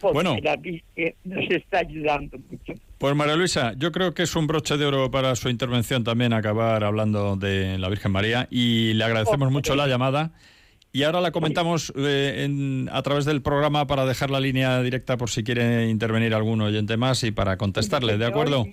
[0.02, 0.36] Porque bueno.
[0.42, 2.74] la Virgen nos está ayudando mucho.
[2.98, 6.32] Pues María Luisa, yo creo que es un broche de oro para su intervención también
[6.32, 10.32] acabar hablando de la Virgen María y le agradecemos mucho la llamada.
[10.92, 15.30] Y ahora la comentamos eh, a través del programa para dejar la línea directa por
[15.30, 18.66] si quiere intervenir algún oyente más y para contestarle, ¿de acuerdo?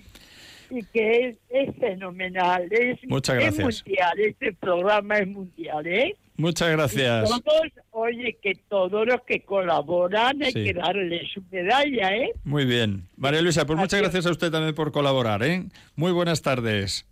[0.68, 3.84] Y que es, fenomenal, es, Muchas gracias.
[3.84, 6.16] mundial, este programa es mundial, ¿eh?
[6.40, 7.28] Muchas gracias.
[7.28, 12.32] todos, oye, que todos los que colaboran hay que darle su medalla, ¿eh?
[12.44, 13.06] Muy bien.
[13.16, 15.64] María Luisa, pues muchas gracias a usted también por colaborar, ¿eh?
[15.96, 17.06] Muy buenas tardes.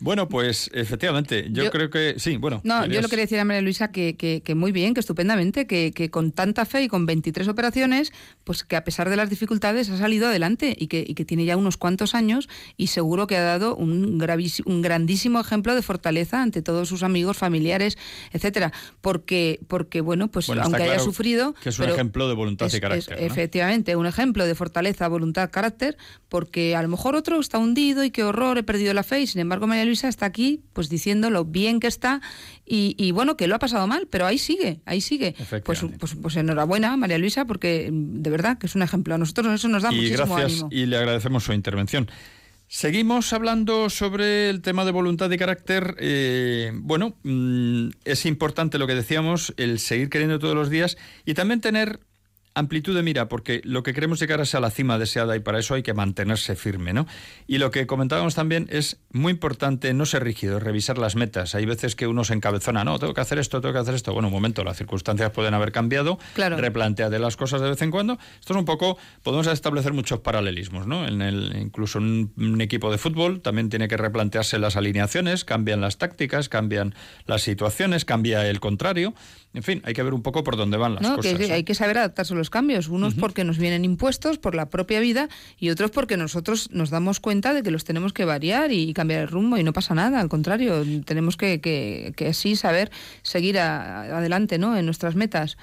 [0.00, 2.60] Bueno, pues efectivamente, yo, creo que sí, bueno.
[2.64, 5.92] No, yo lo quería decir a María Luisa que, que, muy bien, que estupendamente, que,
[5.94, 8.12] que, con tanta fe y con 23 operaciones,
[8.42, 11.44] pues que a pesar de las dificultades ha salido adelante y que, y que tiene
[11.44, 14.20] ya unos cuantos años y seguro que ha dado un,
[14.64, 17.96] un grandísimo ejemplo de fortaleza ante todos sus amigos, familiares,
[18.32, 18.72] etcétera.
[19.00, 21.54] Porque, porque bueno, pues aunque haya sufrido.
[21.62, 23.22] Que es un ejemplo de voluntad y carácter.
[23.22, 25.96] Efectivamente, un ejemplo de fortaleza, voluntad, carácter,
[26.28, 29.26] porque a lo mejor otro está hundido y qué horror, he perdido la fe y
[29.28, 32.20] sin embargo María Luisa Luisa está aquí pues diciendo lo bien que está
[32.64, 35.34] y, bueno, que lo ha pasado mal, pero ahí sigue, ahí sigue.
[35.64, 39.14] Pues, pues, pues, enhorabuena, María Luisa, porque de verdad que es un ejemplo.
[39.14, 42.08] A nosotros eso nos da y muchísimo gracias, Y le agradecemos su intervención.
[42.68, 45.94] Seguimos hablando sobre el tema de voluntad y carácter.
[45.98, 51.34] Eh, bueno, mm, es importante lo que decíamos, el seguir queriendo todos los días y
[51.34, 52.00] también tener
[52.54, 55.58] amplitud de mira, porque lo que queremos llegar es a la cima deseada y para
[55.58, 57.06] eso hay que mantenerse firme, ¿no?
[57.46, 61.54] Y lo que comentábamos también es muy importante no ser rígido, revisar las metas.
[61.54, 64.12] Hay veces que uno se encabezona, no, tengo que hacer esto, tengo que hacer esto.
[64.12, 66.56] Bueno, un momento, las circunstancias pueden haber cambiado, claro.
[66.56, 68.18] de las cosas de vez en cuando.
[68.40, 71.06] Esto es un poco, podemos establecer muchos paralelismos, ¿no?
[71.06, 75.80] En el, incluso un, un equipo de fútbol también tiene que replantearse las alineaciones, cambian
[75.80, 76.94] las tácticas, cambian
[77.26, 79.14] las situaciones, cambia el contrario.
[79.54, 81.34] En fin, hay que ver un poco por dónde van las no, cosas.
[81.34, 82.88] Que hay que saber adaptarse los cambios.
[82.88, 85.28] Unos porque nos vienen impuestos por la propia vida
[85.58, 89.20] y otros porque nosotros nos damos cuenta de que los tenemos que variar y cambiar
[89.20, 90.20] el rumbo y no pasa nada.
[90.20, 92.90] Al contrario, tenemos que, que, que así saber
[93.22, 94.76] seguir adelante ¿no?
[94.76, 95.56] en nuestras metas.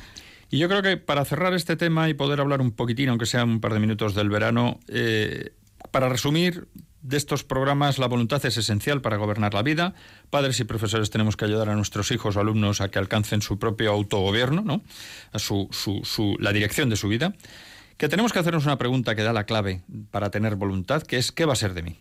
[0.49, 3.43] Y yo creo que para cerrar este tema y poder hablar un poquitín, aunque sea
[3.43, 5.51] un par de minutos del verano, eh,
[5.91, 6.67] para resumir,
[7.01, 9.93] de estos programas la voluntad es esencial para gobernar la vida.
[10.29, 13.57] Padres y profesores tenemos que ayudar a nuestros hijos o alumnos a que alcancen su
[13.57, 14.81] propio autogobierno, ¿no?
[15.31, 15.69] a su,
[16.39, 17.33] la dirección de su vida.
[17.97, 19.81] Que tenemos que hacernos una pregunta que da la clave
[20.11, 21.99] para tener voluntad, que es ¿qué va a ser de mí?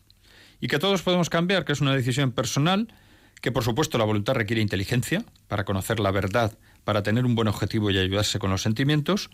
[0.60, 2.88] Y que todos podemos cambiar, que es una decisión personal,
[3.40, 7.48] que por supuesto la voluntad requiere inteligencia para conocer la verdad, para tener un buen
[7.48, 9.30] objetivo y ayudarse con los sentimientos,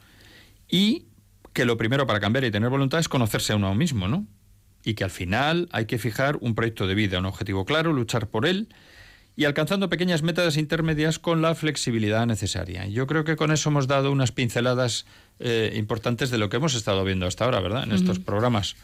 [0.69, 1.07] y
[1.53, 4.27] que lo primero para cambiar y tener voluntad es conocerse a uno mismo, ¿no?
[4.85, 8.29] Y que al final hay que fijar un proyecto de vida, un objetivo claro, luchar
[8.29, 8.69] por él
[9.37, 12.87] y alcanzando pequeñas metas intermedias con la flexibilidad necesaria.
[12.87, 15.07] Yo creo que con eso hemos dado unas pinceladas
[15.41, 17.85] eh, importantes de lo que hemos estado viendo hasta ahora, ¿verdad?
[17.85, 18.77] En estos programas.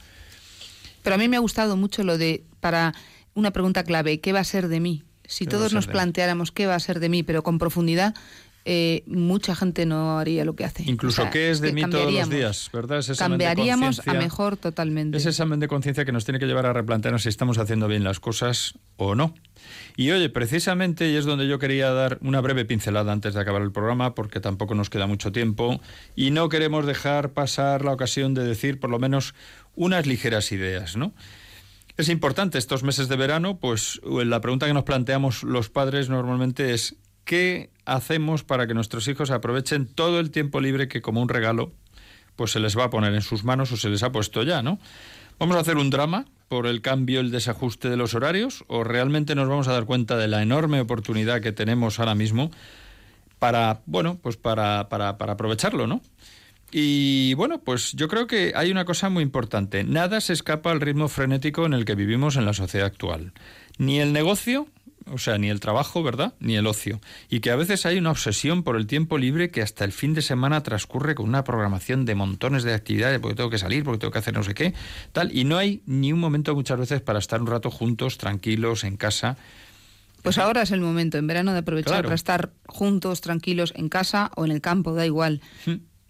[1.02, 2.94] Pero a mí me ha gustado mucho lo de, para
[3.34, 5.04] una pregunta clave, ¿qué va a ser de mí?
[5.24, 8.16] Si todos nos planteáramos qué va a ser de mí, pero con profundidad,
[8.64, 10.84] eh, mucha gente no haría lo que hace.
[10.86, 13.02] Incluso qué es de mí todos los días, ¿verdad?
[13.18, 15.16] cambiaríamos a mejor totalmente.
[15.16, 18.04] Ese examen de conciencia que nos tiene que llevar a replantearnos si estamos haciendo bien
[18.04, 19.34] las cosas o no.
[19.96, 23.62] Y oye, precisamente, y es donde yo quería dar una breve pincelada antes de acabar
[23.62, 25.80] el programa, porque tampoco nos queda mucho tiempo,
[26.14, 29.34] y no queremos dejar pasar la ocasión de decir por lo menos
[29.74, 31.14] unas ligeras ideas, ¿no?
[31.96, 36.72] Es importante estos meses de verano, pues la pregunta que nos planteamos los padres normalmente
[36.72, 41.28] es ¿qué hacemos para que nuestros hijos aprovechen todo el tiempo libre que como un
[41.28, 41.72] regalo
[42.36, 44.62] pues se les va a poner en sus manos o se les ha puesto ya,
[44.62, 44.78] ¿no?
[45.38, 49.34] ¿Vamos a hacer un drama por el cambio, el desajuste de los horarios o realmente
[49.34, 52.50] nos vamos a dar cuenta de la enorme oportunidad que tenemos ahora mismo
[53.38, 56.00] para, bueno, pues para, para, para aprovecharlo, ¿no?
[56.72, 59.82] Y bueno, pues yo creo que hay una cosa muy importante.
[59.82, 63.32] Nada se escapa al ritmo frenético en el que vivimos en la sociedad actual.
[63.78, 64.68] Ni el negocio,
[65.10, 66.34] o sea, ni el trabajo, ¿verdad?
[66.40, 67.00] Ni el ocio.
[67.28, 70.14] Y que a veces hay una obsesión por el tiempo libre que hasta el fin
[70.14, 73.98] de semana transcurre con una programación de montones de actividades, porque tengo que salir, porque
[73.98, 74.74] tengo que hacer no sé qué,
[75.12, 75.36] tal.
[75.36, 78.96] Y no hay ni un momento muchas veces para estar un rato juntos, tranquilos, en
[78.96, 79.36] casa.
[80.22, 82.08] Pues ahora es el momento, en verano, de aprovechar Claro.
[82.08, 85.40] para estar juntos, tranquilos, en casa o en el campo, da igual.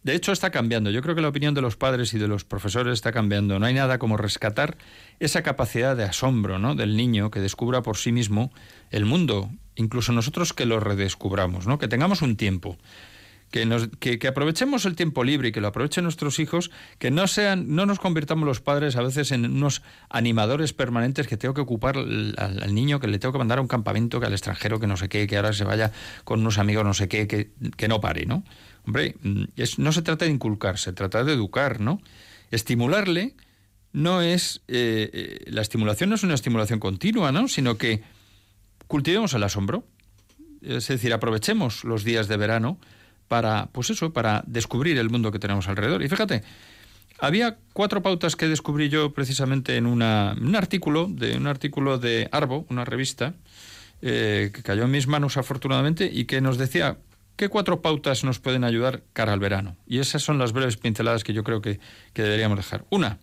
[0.02, 0.90] De hecho, está cambiando.
[0.90, 3.58] Yo creo que la opinión de los padres y de los profesores está cambiando.
[3.58, 4.78] No hay nada como rescatar
[5.18, 6.74] esa capacidad de asombro ¿no?
[6.74, 8.50] del niño que descubra por sí mismo
[8.90, 11.78] el mundo, incluso nosotros que lo redescubramos, ¿no?
[11.78, 12.78] que tengamos un tiempo.
[13.50, 16.70] Que, nos, que, aprovechemos el tiempo libre y que lo aprovechen nuestros hijos,
[17.00, 21.36] que no sean, no nos convirtamos los padres a veces en unos animadores permanentes que
[21.36, 24.20] tengo que ocupar al, al- al niño, que le tengo que mandar a un campamento,
[24.20, 25.90] que al extranjero, que no sé qué, que ahora se vaya
[26.22, 28.44] con unos amigos, no sé qué, que, que no pare, ¿no?
[28.90, 29.44] Hombre, mm,
[29.78, 32.02] no se trata de inculcar, se trata de educar, ¿no?
[32.50, 33.36] Estimularle
[33.92, 34.62] no es.
[34.66, 37.46] eh, eh, la estimulación no es una estimulación continua, ¿no?
[37.46, 38.02] Sino que
[38.88, 39.84] cultivemos el asombro.
[40.60, 42.80] Es decir, aprovechemos los días de verano
[43.28, 46.02] para, pues eso, para descubrir el mundo que tenemos alrededor.
[46.02, 46.42] Y fíjate,
[47.20, 52.28] había cuatro pautas que descubrí yo precisamente en una, un artículo de un artículo de
[52.32, 53.34] Arbo, una revista
[54.02, 56.98] eh, que cayó en mis manos afortunadamente y que nos decía
[57.40, 59.76] qué cuatro pautas nos pueden ayudar cara al verano.
[59.86, 61.80] Y esas son las breves pinceladas que yo creo que,
[62.12, 62.84] que deberíamos dejar.
[62.90, 63.18] Una,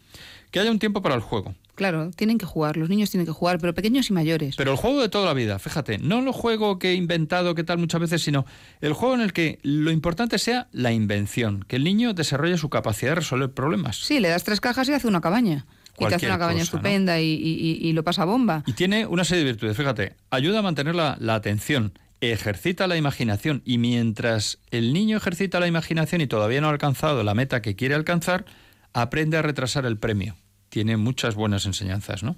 [0.49, 1.53] que haya un tiempo para el juego.
[1.75, 4.55] Claro, tienen que jugar, los niños tienen que jugar, pero pequeños y mayores.
[4.55, 7.63] Pero el juego de toda la vida, fíjate, no el juego que he inventado, que
[7.63, 8.47] tal muchas veces, sino
[8.81, 12.69] el juego en el que lo importante sea la invención, que el niño desarrolle su
[12.69, 13.97] capacidad de resolver problemas.
[13.97, 15.67] Sí, le das tres cajas y hace una cabaña.
[15.99, 18.63] y te hace una cabaña estupenda y, y- y- y lo pasa bomba.
[18.65, 21.91] Y tiene una serie de virtudes, fíjate, ayuda a mantener la, la atención,
[22.21, 27.23] ejercita la imaginación y mientras el niño ejercita la imaginación y todavía no ha alcanzado
[27.23, 28.45] la meta que quiere alcanzar,
[28.93, 30.35] aprende a retrasar el premio.
[30.69, 32.35] Tiene muchas buenas enseñanzas, ¿no?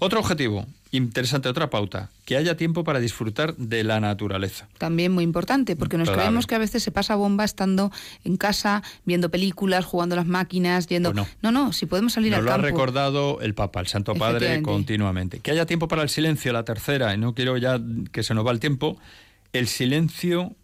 [0.00, 4.68] Otro objetivo, interesante, otra pauta, que haya tiempo para disfrutar de la naturaleza.
[4.78, 6.22] También muy importante, porque nos Claro.
[6.22, 7.92] creemos que a veces se pasa bomba estando
[8.24, 11.12] en casa, viendo películas, jugando a las máquinas, yendo...
[11.12, 11.52] Pues no.
[11.52, 15.40] no, si podemos salir Nos al lo ha recordado el Papa, el Santo Padre, continuamente.
[15.40, 17.80] Que haya tiempo para el silencio, la tercera, y no quiero ya
[18.12, 18.98] que se nos va el tiempo.
[19.52, 20.54] El silencio,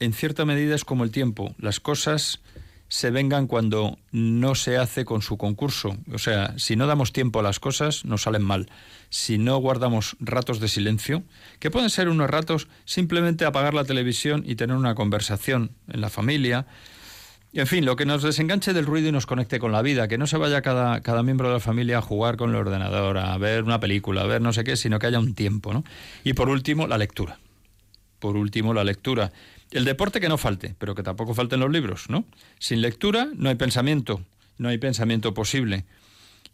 [0.00, 1.54] en cierta medida, es como el tiempo.
[1.58, 2.40] Las cosas
[2.88, 5.96] se vengan cuando no se hace con su concurso.
[6.12, 8.68] O sea, si no damos tiempo a las cosas, nos salen mal.
[9.10, 11.24] Si no guardamos ratos de silencio,
[11.58, 16.10] que pueden ser unos ratos simplemente apagar la televisión y tener una conversación en la
[16.10, 16.66] familia,
[17.52, 20.18] en fin, lo que nos desenganche del ruido y nos conecte con la vida, que
[20.18, 23.36] no se vaya cada, cada miembro de la familia a jugar con el ordenador, a
[23.38, 25.82] ver una película, a ver no sé qué, sino que haya un tiempo, ¿no?
[26.22, 27.38] Y por último, la lectura.
[28.18, 29.32] Por último, la lectura.
[29.70, 32.24] El deporte que no falte, pero que tampoco falten los libros, ¿no?
[32.58, 34.22] Sin lectura no hay pensamiento,
[34.58, 35.84] no hay pensamiento posible.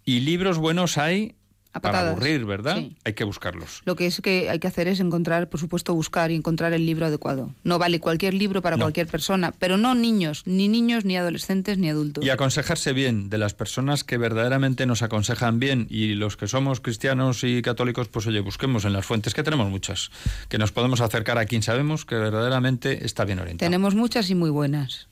[0.05, 1.37] Y libros buenos hay
[1.75, 2.77] A para aburrir, ¿verdad?
[2.77, 2.97] Sí.
[3.05, 3.81] Hay que buscarlos.
[3.87, 6.85] Lo que es que hay que hacer es encontrar, por supuesto, buscar y encontrar el
[6.85, 7.55] libro adecuado.
[7.65, 8.85] No vale cualquier libro para No.
[8.85, 12.25] cualquier persona, pero no niños, ni niños, ni adolescentes, ni adultos.
[12.25, 16.81] Y aconsejarse bien de las personas que verdaderamente nos aconsejan bien y los que somos
[16.81, 20.11] cristianos y católicos, pues oye, busquemos en las fuentes, que tenemos muchas,
[20.51, 23.67] que nos podemos acercar a quien sabemos que verdaderamente está bien orientado.
[23.67, 25.09] Tenemos muchas y muy buenas.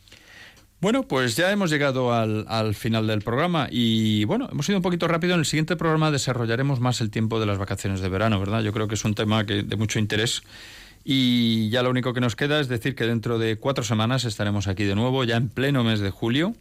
[0.80, 4.82] Bueno, pues ya hemos llegado al, al final del programa y bueno, hemos ido un
[4.82, 5.34] poquito rápido.
[5.34, 8.62] En el siguiente programa desarrollaremos más el tiempo de las vacaciones de verano, ¿verdad?
[8.62, 10.42] Yo creo que es un tema que, de mucho interés.
[11.04, 14.68] Y ya lo único que nos queda es decir que dentro de cuatro semanas estaremos
[14.68, 16.54] aquí de nuevo, ya en pleno mes de julio.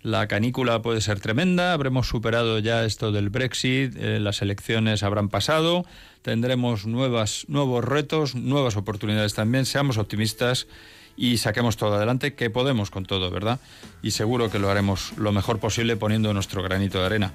[0.00, 5.28] La canícula puede ser tremenda, habremos superado ya esto del Brexit, eh, las elecciones habrán
[5.28, 5.84] pasado,
[6.22, 9.66] tendremos nuevas, nuevos retos, nuevas oportunidades también.
[9.66, 10.66] Seamos optimistas
[11.16, 13.58] y saquemos todo adelante, que podemos con todo, ¿verdad?
[14.02, 17.32] Y seguro que lo haremos lo mejor posible poniendo nuestro granito de arena.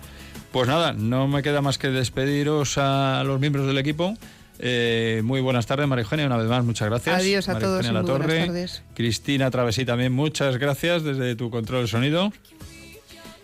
[0.52, 4.16] Pues nada, no me queda más que despediros a los miembros del equipo.
[4.60, 7.20] Eh, muy buenas tardes, María Eugenia, una vez más, muchas gracias.
[7.20, 8.46] Adiós a María todos Eugenia buenas Latorre.
[8.46, 8.84] tardes.
[8.94, 12.32] Cristina Travesí también, muchas gracias desde tu control de sonido.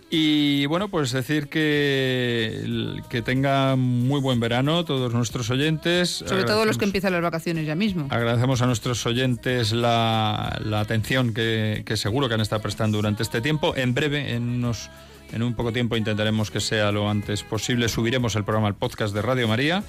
[0.10, 6.24] Y bueno, pues decir que, que tengan muy buen verano todos nuestros oyentes.
[6.26, 8.08] Sobre todo los que empiezan las vacaciones ya mismo.
[8.10, 13.24] Agradecemos a nuestros oyentes la, la atención que, que seguro que han estado prestando durante
[13.24, 13.76] este tiempo.
[13.76, 14.90] En breve, en unos
[15.34, 17.90] en un poco tiempo intentaremos que sea lo antes posible.
[17.90, 19.84] Subiremos el programa al podcast de Radio María.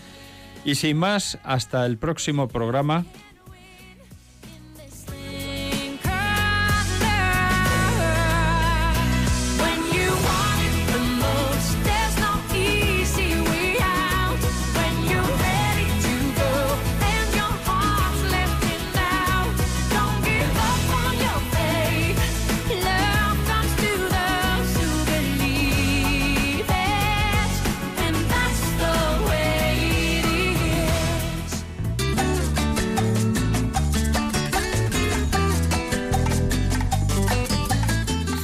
[0.64, 3.06] Y sin más, hasta el próximo programa.